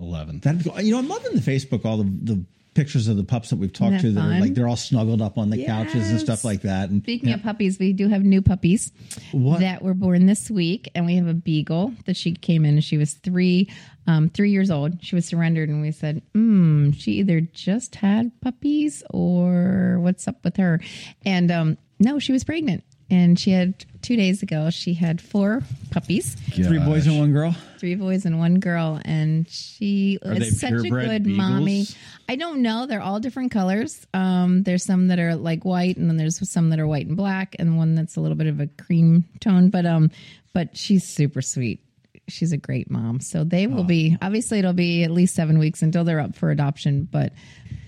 11th. 0.00 0.42
That 0.42 0.84
you 0.84 0.92
know, 0.92 0.98
I'm 0.98 1.08
loving 1.08 1.32
the 1.34 1.40
Facebook 1.40 1.84
all 1.84 1.96
the 1.96 2.04
the 2.04 2.44
pictures 2.74 3.08
of 3.08 3.16
the 3.16 3.24
pups 3.24 3.50
that 3.50 3.56
we've 3.56 3.72
talked 3.72 4.00
to 4.00 4.10
that 4.12 4.20
are 4.20 4.40
like 4.40 4.54
they're 4.54 4.68
all 4.68 4.76
snuggled 4.76 5.22
up 5.22 5.38
on 5.38 5.50
the 5.50 5.64
couches 5.64 6.10
and 6.10 6.20
stuff 6.20 6.44
like 6.44 6.62
that. 6.62 6.90
And 6.90 7.02
Speaking 7.02 7.32
of 7.32 7.42
puppies, 7.42 7.78
we 7.78 7.92
do 7.92 8.08
have 8.08 8.22
new 8.24 8.42
puppies 8.42 8.92
What? 9.32 9.60
that 9.60 9.82
were 9.82 9.94
born 9.94 10.26
this 10.26 10.50
week, 10.50 10.90
and 10.94 11.06
we 11.06 11.14
have 11.16 11.26
a 11.28 11.34
beagle 11.34 11.94
that 12.06 12.16
she 12.16 12.32
came 12.34 12.64
in. 12.64 12.74
and 12.74 12.84
She 12.84 12.98
was 12.98 13.14
three, 13.14 13.70
um, 14.06 14.28
three 14.28 14.50
years 14.50 14.70
old. 14.70 15.02
She 15.04 15.14
was 15.14 15.24
surrendered, 15.24 15.68
and 15.68 15.80
we 15.80 15.92
said, 15.92 16.20
"Hmm, 16.34 16.90
she 16.90 17.12
either 17.12 17.40
just 17.40 17.94
had 17.96 18.32
puppies 18.40 19.02
or 19.10 19.98
what's 20.00 20.26
up 20.28 20.44
with 20.44 20.56
her?" 20.56 20.80
And 21.24 21.50
um, 21.50 21.78
no, 22.00 22.18
she 22.18 22.32
was 22.32 22.42
pregnant, 22.44 22.82
and 23.08 23.38
she 23.38 23.52
had 23.52 23.84
two 24.04 24.16
days 24.16 24.42
ago. 24.42 24.70
She 24.70 24.94
had 24.94 25.20
four 25.20 25.62
puppies, 25.90 26.34
three 26.52 26.78
boys 26.78 27.06
and 27.06 27.18
one 27.18 27.32
girl. 27.32 27.56
three 27.78 27.94
boys 27.96 28.24
and 28.24 28.38
one 28.38 28.60
girl, 28.60 29.00
and 29.04 29.48
she 29.48 30.18
Are 30.24 30.32
is 30.34 30.60
such 30.60 30.72
a 30.72 30.76
good 30.90 31.24
beagles? 31.24 31.36
mommy. 31.38 31.86
I 32.28 32.36
don't 32.36 32.62
know. 32.62 32.86
They're 32.86 33.02
all 33.02 33.18
different 33.20 33.50
colors. 33.50 34.06
Um, 34.14 34.62
there's 34.62 34.84
some 34.84 35.08
that 35.08 35.18
are 35.18 35.34
like 35.34 35.64
white, 35.64 35.96
and 35.96 36.08
then 36.08 36.16
there's 36.16 36.48
some 36.48 36.70
that 36.70 36.78
are 36.78 36.86
white 36.86 37.06
and 37.06 37.16
black, 37.16 37.56
and 37.58 37.76
one 37.76 37.94
that's 37.94 38.16
a 38.16 38.20
little 38.20 38.36
bit 38.36 38.46
of 38.46 38.60
a 38.60 38.66
cream 38.66 39.24
tone. 39.40 39.70
But 39.70 39.86
um, 39.86 40.10
but 40.52 40.76
she's 40.76 41.04
super 41.04 41.42
sweet. 41.42 41.80
She's 42.28 42.52
a 42.52 42.56
great 42.56 42.90
mom. 42.90 43.20
So 43.20 43.44
they 43.44 43.66
will 43.66 43.84
be 43.84 44.16
obviously 44.22 44.58
it'll 44.60 44.72
be 44.72 45.04
at 45.04 45.10
least 45.10 45.34
seven 45.34 45.58
weeks 45.58 45.82
until 45.82 46.04
they're 46.04 46.20
up 46.20 46.36
for 46.36 46.50
adoption. 46.50 47.06
But 47.10 47.32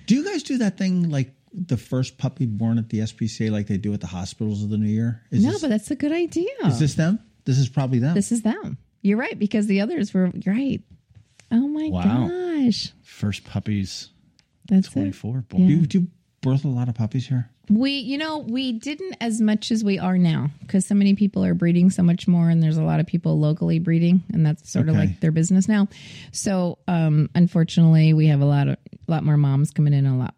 Do 0.06 0.14
you 0.14 0.24
guys 0.24 0.42
do 0.42 0.58
that 0.58 0.76
thing 0.76 1.08
like 1.08 1.32
the 1.56 1.76
first 1.76 2.18
puppy 2.18 2.46
born 2.46 2.78
at 2.78 2.90
the 2.90 2.98
SPCA, 3.00 3.50
like 3.50 3.66
they 3.66 3.78
do 3.78 3.92
at 3.94 4.00
the 4.00 4.06
hospitals 4.06 4.62
of 4.62 4.70
the 4.70 4.76
New 4.78 4.88
Year? 4.88 5.22
Is 5.30 5.44
no, 5.44 5.52
this, 5.52 5.62
but 5.62 5.70
that's 5.70 5.90
a 5.90 5.96
good 5.96 6.12
idea. 6.12 6.50
is 6.66 6.78
this 6.78 6.94
them? 6.94 7.18
This 7.44 7.58
is 7.58 7.68
probably 7.68 7.98
them. 7.98 8.14
this 8.14 8.30
is 8.32 8.42
them. 8.42 8.76
You're 9.02 9.18
right 9.18 9.38
because 9.38 9.66
the 9.66 9.80
others 9.80 10.12
were 10.12 10.30
right. 10.46 10.80
Oh 11.52 11.68
my 11.68 11.88
Wow. 11.88 12.28
gosh, 12.28 12.92
First 13.02 13.44
puppies 13.44 14.10
that's 14.68 14.88
it. 14.88 14.92
24 14.92 15.44
boy. 15.48 15.58
do, 15.58 15.62
you, 15.64 15.86
do 15.86 16.06
birth 16.42 16.64
a 16.64 16.68
lot 16.68 16.88
of 16.88 16.94
puppies 16.96 17.26
here? 17.28 17.48
We, 17.68 17.92
you 17.92 18.18
know, 18.18 18.38
we 18.38 18.72
didn't 18.72 19.16
as 19.20 19.40
much 19.40 19.72
as 19.72 19.82
we 19.82 19.98
are 19.98 20.18
now 20.18 20.50
because 20.60 20.86
so 20.86 20.94
many 20.94 21.14
people 21.14 21.44
are 21.44 21.54
breeding 21.54 21.90
so 21.90 22.02
much 22.02 22.28
more, 22.28 22.48
and 22.48 22.62
there's 22.62 22.76
a 22.76 22.82
lot 22.84 23.00
of 23.00 23.06
people 23.08 23.40
locally 23.40 23.80
breeding, 23.80 24.22
and 24.32 24.46
that's 24.46 24.70
sort 24.70 24.88
of 24.88 24.94
like 24.94 25.18
their 25.20 25.32
business 25.32 25.66
now. 25.68 25.88
So, 26.30 26.78
um, 26.86 27.28
unfortunately, 27.34 28.12
we 28.12 28.26
have 28.28 28.40
a 28.40 28.44
lot 28.44 28.68
of 28.68 28.76
lot 29.08 29.24
more 29.24 29.36
moms 29.36 29.72
coming 29.72 29.94
in. 29.94 30.06
A 30.06 30.16
lot. 30.16 30.34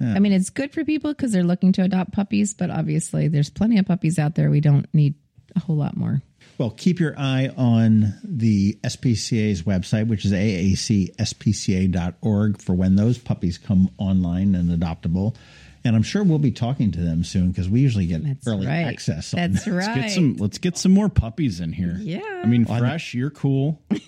I 0.00 0.18
mean, 0.18 0.32
it's 0.32 0.50
good 0.50 0.72
for 0.72 0.84
people 0.84 1.12
because 1.12 1.32
they're 1.32 1.44
looking 1.44 1.72
to 1.72 1.82
adopt 1.82 2.12
puppies, 2.12 2.54
but 2.54 2.70
obviously, 2.70 3.28
there's 3.28 3.50
plenty 3.50 3.78
of 3.78 3.86
puppies 3.86 4.18
out 4.18 4.34
there. 4.34 4.50
We 4.50 4.60
don't 4.60 4.92
need 4.92 5.14
a 5.54 5.60
whole 5.60 5.76
lot 5.76 5.96
more. 5.96 6.22
Well, 6.58 6.70
keep 6.70 6.98
your 6.98 7.14
eye 7.18 7.50
on 7.56 8.14
the 8.24 8.78
SPCA's 8.84 9.62
website, 9.62 10.08
which 10.08 10.24
is 10.24 10.32
aacspca.org, 10.32 12.60
for 12.60 12.74
when 12.74 12.96
those 12.96 13.18
puppies 13.18 13.58
come 13.58 13.90
online 13.98 14.54
and 14.54 14.70
adoptable. 14.70 15.36
And 15.84 15.96
I'm 15.96 16.02
sure 16.04 16.22
we'll 16.22 16.38
be 16.38 16.52
talking 16.52 16.92
to 16.92 17.00
them 17.00 17.24
soon 17.24 17.50
because 17.50 17.68
we 17.68 17.80
usually 17.80 18.06
get 18.06 18.24
That's 18.24 18.46
early 18.46 18.66
right. 18.66 18.86
access. 18.86 19.34
on 19.34 19.52
That's 19.52 19.64
them. 19.64 19.74
right. 19.74 19.94
Get 20.02 20.10
some 20.12 20.36
let's 20.36 20.58
get 20.58 20.78
some 20.78 20.92
more 20.92 21.08
puppies 21.08 21.58
in 21.60 21.72
here. 21.72 21.96
Yeah. 21.98 22.20
I 22.42 22.46
mean, 22.46 22.64
Fresh, 22.64 23.14
you're 23.14 23.30
cool. 23.30 23.82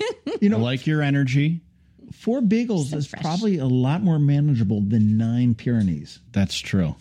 You 0.40 0.48
I 0.48 0.58
know, 0.58 0.62
like 0.64 0.86
your 0.86 1.00
energy. 1.00 1.60
Four 2.18 2.40
beagles 2.40 2.92
is 2.92 3.06
probably 3.08 3.58
a 3.58 3.66
lot 3.66 4.02
more 4.02 4.18
manageable 4.18 4.80
than 4.80 5.16
nine 5.18 5.54
Pyrenees, 5.54 6.20
That's 6.32 6.58
true. 6.58 6.94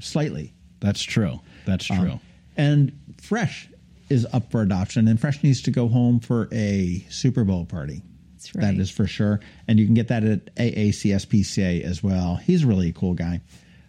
slightly. 0.00 0.52
That's 0.80 1.02
true. 1.02 1.40
That's 1.66 1.90
Um, 1.90 1.98
true. 1.98 2.20
And 2.56 2.92
Fresh 3.20 3.68
is 4.08 4.26
up 4.32 4.50
for 4.50 4.62
adoption, 4.62 5.08
and 5.08 5.20
Fresh 5.20 5.42
needs 5.42 5.62
to 5.62 5.70
go 5.70 5.88
home 5.88 6.20
for 6.20 6.48
a 6.52 7.04
Super 7.10 7.44
Bowl 7.44 7.64
party. 7.66 8.02
That's 8.34 8.54
right. 8.54 8.62
That 8.62 8.74
is 8.80 8.90
for 8.90 9.06
sure. 9.06 9.40
And 9.68 9.78
you 9.78 9.84
can 9.86 9.94
get 9.94 10.08
that 10.08 10.24
at 10.24 10.54
AACSPCA 10.56 11.82
as 11.82 12.02
well. 12.02 12.36
He's 12.36 12.64
really 12.64 12.88
a 12.88 12.92
cool 12.92 13.14
guy. 13.14 13.40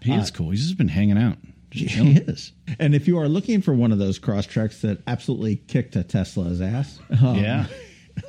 he 0.02 0.14
is 0.14 0.32
cool. 0.32 0.52
He's 0.52 0.64
just 0.66 0.78
been 0.78 0.88
hanging 0.90 1.18
out. 1.18 1.38
Just 1.72 1.96
He 1.96 2.12
is. 2.18 2.52
And 2.80 2.94
if 2.94 3.08
you 3.08 3.18
are 3.18 3.28
looking 3.28 3.62
for 3.62 3.74
one 3.74 3.92
of 3.92 3.98
those 3.98 4.20
Crosstreks 4.20 4.82
that 4.82 5.02
absolutely 5.08 5.56
kicked 5.56 5.96
a 5.96 6.04
Tesla's 6.04 6.62
ass, 6.62 7.00
um, 7.22 7.38
Yeah. 7.38 7.66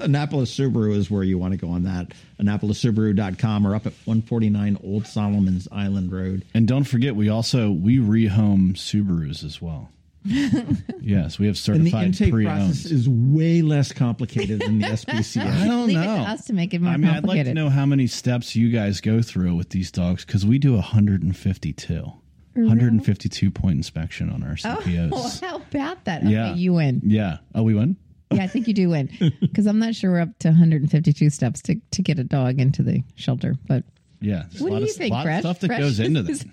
Annapolis 0.01 0.57
Subaru 0.57 0.95
is 0.95 1.11
where 1.11 1.23
you 1.23 1.39
want 1.39 1.53
to 1.53 1.59
go 1.59 1.69
on 1.71 1.85
that. 1.85 2.13
AnnapolisSubaru.com 2.41 3.67
or 3.67 3.75
up 3.75 3.87
at 3.87 3.93
149 4.05 4.79
Old 4.83 5.07
Solomon's 5.07 5.69
Island 5.71 6.13
Road. 6.13 6.45
And 6.55 6.67
don't 6.67 6.85
forget, 6.85 7.15
we 7.17 7.29
also 7.29 7.71
we 7.71 7.99
rehome 7.99 8.75
Subarus 8.75 9.45
as 9.45 9.61
well. 9.61 9.91
yes, 10.27 11.39
we 11.39 11.47
have 11.47 11.59
certified 11.59 11.77
And 11.77 11.87
the 11.87 11.91
certified 11.91 12.07
intake 12.07 12.33
pre-owned. 12.33 12.57
process 12.71 12.91
is 12.91 13.09
way 13.09 13.61
less 13.61 13.93
complicated 13.93 14.61
than 14.61 14.79
the 14.79 14.87
SPCA. 14.89 15.45
I 15.47 15.67
don't 15.67 15.87
Leave 15.87 15.97
know. 15.97 16.03
it 16.15 16.25
to 16.25 16.31
us 16.31 16.45
to 16.47 16.55
make 16.55 16.73
it 16.73 16.81
more 16.81 16.95
I 16.95 16.97
mean, 16.97 17.11
I'd 17.11 17.25
like 17.25 17.45
to 17.45 17.53
know 17.53 17.69
how 17.69 17.85
many 17.85 18.07
steps 18.07 18.57
you 18.57 18.71
guys 18.71 19.03
go 19.03 19.21
through 19.21 19.55
with 19.55 19.69
these 19.69 19.91
dogs 19.91 20.25
because 20.25 20.47
we 20.47 20.59
do 20.59 20.73
152. 20.75 22.13
152 22.55 23.51
point 23.51 23.77
inspection 23.77 24.31
on 24.31 24.43
our 24.45 24.55
CPOs. 24.55 25.11
Oh, 25.13 25.33
how 25.47 25.57
about 25.57 26.05
that? 26.05 26.23
Yeah. 26.25 26.51
Okay, 26.53 26.61
you 26.61 26.75
win. 26.75 27.03
Yeah. 27.05 27.39
Oh, 27.55 27.63
we 27.63 27.75
win? 27.75 27.97
Yeah, 28.37 28.45
I 28.45 28.47
think 28.47 28.69
you 28.69 28.75
do 28.75 28.89
win 28.91 29.09
because 29.41 29.67
I'm 29.67 29.79
not 29.79 29.95
sure 29.95 30.11
we're 30.13 30.21
up 30.21 30.39
to 30.41 30.49
152 30.49 31.31
steps 31.31 31.63
to, 31.63 31.77
to 31.93 32.03
get 32.03 32.19
a 32.19 32.25
dog 32.25 32.61
into 32.61 32.83
the 32.83 33.03
shelter. 33.15 33.55
But 33.67 33.85
Yeah. 34.21 34.45
There's 34.51 34.61
What 34.63 34.71
a 34.71 34.73
lot 34.75 34.79
do 34.79 34.85
of, 34.85 34.89
you 34.89 34.95
think, 34.95 35.13
lot 35.13 35.21
of 35.21 35.25
Fresh? 35.25 35.41
stuff 35.43 35.61
that 35.61 35.67
Fresh? 35.69 35.81
goes 35.81 36.01
into 36.01 36.23
this. 36.23 36.45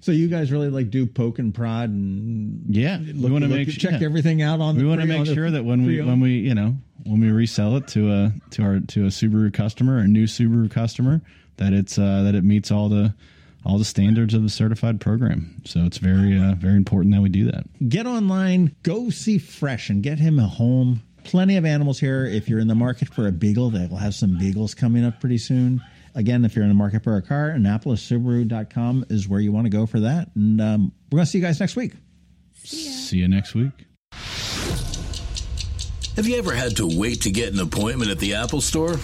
so 0.00 0.12
you 0.12 0.28
guys 0.28 0.50
really 0.52 0.68
like 0.70 0.90
do 0.90 1.06
poke 1.06 1.38
and 1.38 1.54
prod 1.54 1.90
and 1.90 2.62
Yeah. 2.68 2.98
we 2.98 3.30
want 3.30 3.44
to 3.44 3.48
look- 3.48 3.58
make 3.58 3.68
check 3.70 4.00
yeah. 4.00 4.06
everything 4.06 4.42
out 4.42 4.60
on. 4.60 4.76
we 4.76 4.84
want 4.84 5.00
to 5.00 5.06
make 5.06 5.20
on 5.20 5.26
the 5.26 5.34
sure 5.34 5.50
that 5.50 5.64
when 5.64 5.84
we 5.84 6.00
when 6.00 6.20
we 6.20 6.38
you 6.38 6.54
know 6.54 6.76
when 7.04 7.20
we 7.20 7.30
resell 7.30 7.76
it 7.76 7.86
to 7.88 8.10
a 8.12 8.32
to 8.50 8.62
our 8.62 8.80
to 8.80 9.04
a 9.04 9.08
Subaru 9.08 9.52
customer 9.52 9.98
a 9.98 10.06
new 10.06 10.24
Subaru 10.26 10.70
customer 10.70 11.20
that 11.56 11.72
it's 11.72 11.98
uh 11.98 12.22
that 12.22 12.34
it 12.34 12.44
meets 12.44 12.70
all 12.70 12.88
the 12.88 13.14
all 13.64 13.78
the 13.78 13.84
standards 13.84 14.34
of 14.34 14.42
the 14.42 14.48
certified 14.48 15.00
program. 15.00 15.60
So 15.64 15.80
it's 15.80 15.98
very 15.98 16.38
uh, 16.38 16.54
very 16.54 16.76
important 16.76 17.14
that 17.14 17.20
we 17.20 17.28
do 17.28 17.50
that. 17.50 17.64
Get 17.88 18.06
online, 18.06 18.74
go 18.82 19.10
see 19.10 19.38
Fresh, 19.38 19.90
and 19.90 20.02
get 20.02 20.18
him 20.18 20.38
a 20.38 20.46
home. 20.46 21.02
Plenty 21.24 21.56
of 21.56 21.64
animals 21.64 21.98
here. 22.00 22.24
If 22.24 22.48
you're 22.48 22.60
in 22.60 22.68
the 22.68 22.74
market 22.74 23.12
for 23.12 23.26
a 23.26 23.32
beagle, 23.32 23.70
they 23.70 23.86
will 23.86 23.98
have 23.98 24.14
some 24.14 24.38
beagles 24.38 24.74
coming 24.74 25.04
up 25.04 25.20
pretty 25.20 25.38
soon. 25.38 25.82
Again, 26.14 26.44
if 26.44 26.56
you're 26.56 26.64
in 26.64 26.70
the 26.70 26.74
market 26.74 27.04
for 27.04 27.16
a 27.16 27.22
car, 27.22 27.50
AnnapolisSubaru.com 27.50 29.06
is 29.10 29.28
where 29.28 29.40
you 29.40 29.52
want 29.52 29.66
to 29.66 29.70
go 29.70 29.84
for 29.84 30.00
that. 30.00 30.30
And 30.34 30.60
um, 30.60 30.92
we're 31.10 31.18
going 31.18 31.26
to 31.26 31.30
see 31.30 31.38
you 31.38 31.44
guys 31.44 31.60
next 31.60 31.76
week. 31.76 31.92
See 32.64 33.18
you 33.18 33.28
next 33.28 33.54
week. 33.54 33.72
Have 36.16 36.26
you 36.26 36.36
ever 36.38 36.52
had 36.52 36.76
to 36.78 36.98
wait 36.98 37.20
to 37.22 37.30
get 37.30 37.52
an 37.52 37.60
appointment 37.60 38.10
at 38.10 38.18
the 38.18 38.34
Apple 38.34 38.60
Store? 38.60 38.96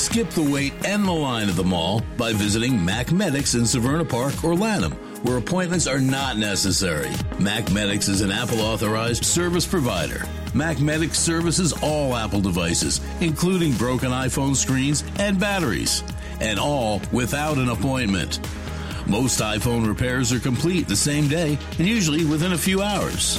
Skip 0.00 0.30
the 0.30 0.42
wait 0.42 0.72
and 0.86 1.04
the 1.04 1.12
line 1.12 1.50
at 1.50 1.56
the 1.56 1.62
mall 1.62 2.00
by 2.16 2.32
visiting 2.32 2.82
Mac 2.82 3.12
Medics 3.12 3.54
in 3.54 3.62
Severna 3.64 4.08
Park 4.08 4.42
or 4.42 4.54
Lanham, 4.54 4.92
where 5.24 5.36
appointments 5.36 5.86
are 5.86 6.00
not 6.00 6.38
necessary. 6.38 7.10
Mac 7.38 7.70
Medics 7.70 8.08
is 8.08 8.22
an 8.22 8.32
Apple 8.32 8.62
authorized 8.62 9.26
service 9.26 9.66
provider. 9.66 10.26
Mac 10.54 10.80
Medics 10.80 11.18
services 11.18 11.74
all 11.82 12.16
Apple 12.16 12.40
devices, 12.40 13.02
including 13.20 13.74
broken 13.74 14.10
iPhone 14.10 14.56
screens 14.56 15.04
and 15.18 15.38
batteries, 15.38 16.02
and 16.40 16.58
all 16.58 17.02
without 17.12 17.58
an 17.58 17.68
appointment. 17.68 18.40
Most 19.06 19.40
iPhone 19.40 19.86
repairs 19.86 20.32
are 20.32 20.40
complete 20.40 20.88
the 20.88 20.96
same 20.96 21.28
day 21.28 21.58
and 21.78 21.86
usually 21.86 22.24
within 22.24 22.54
a 22.54 22.58
few 22.58 22.80
hours. 22.80 23.38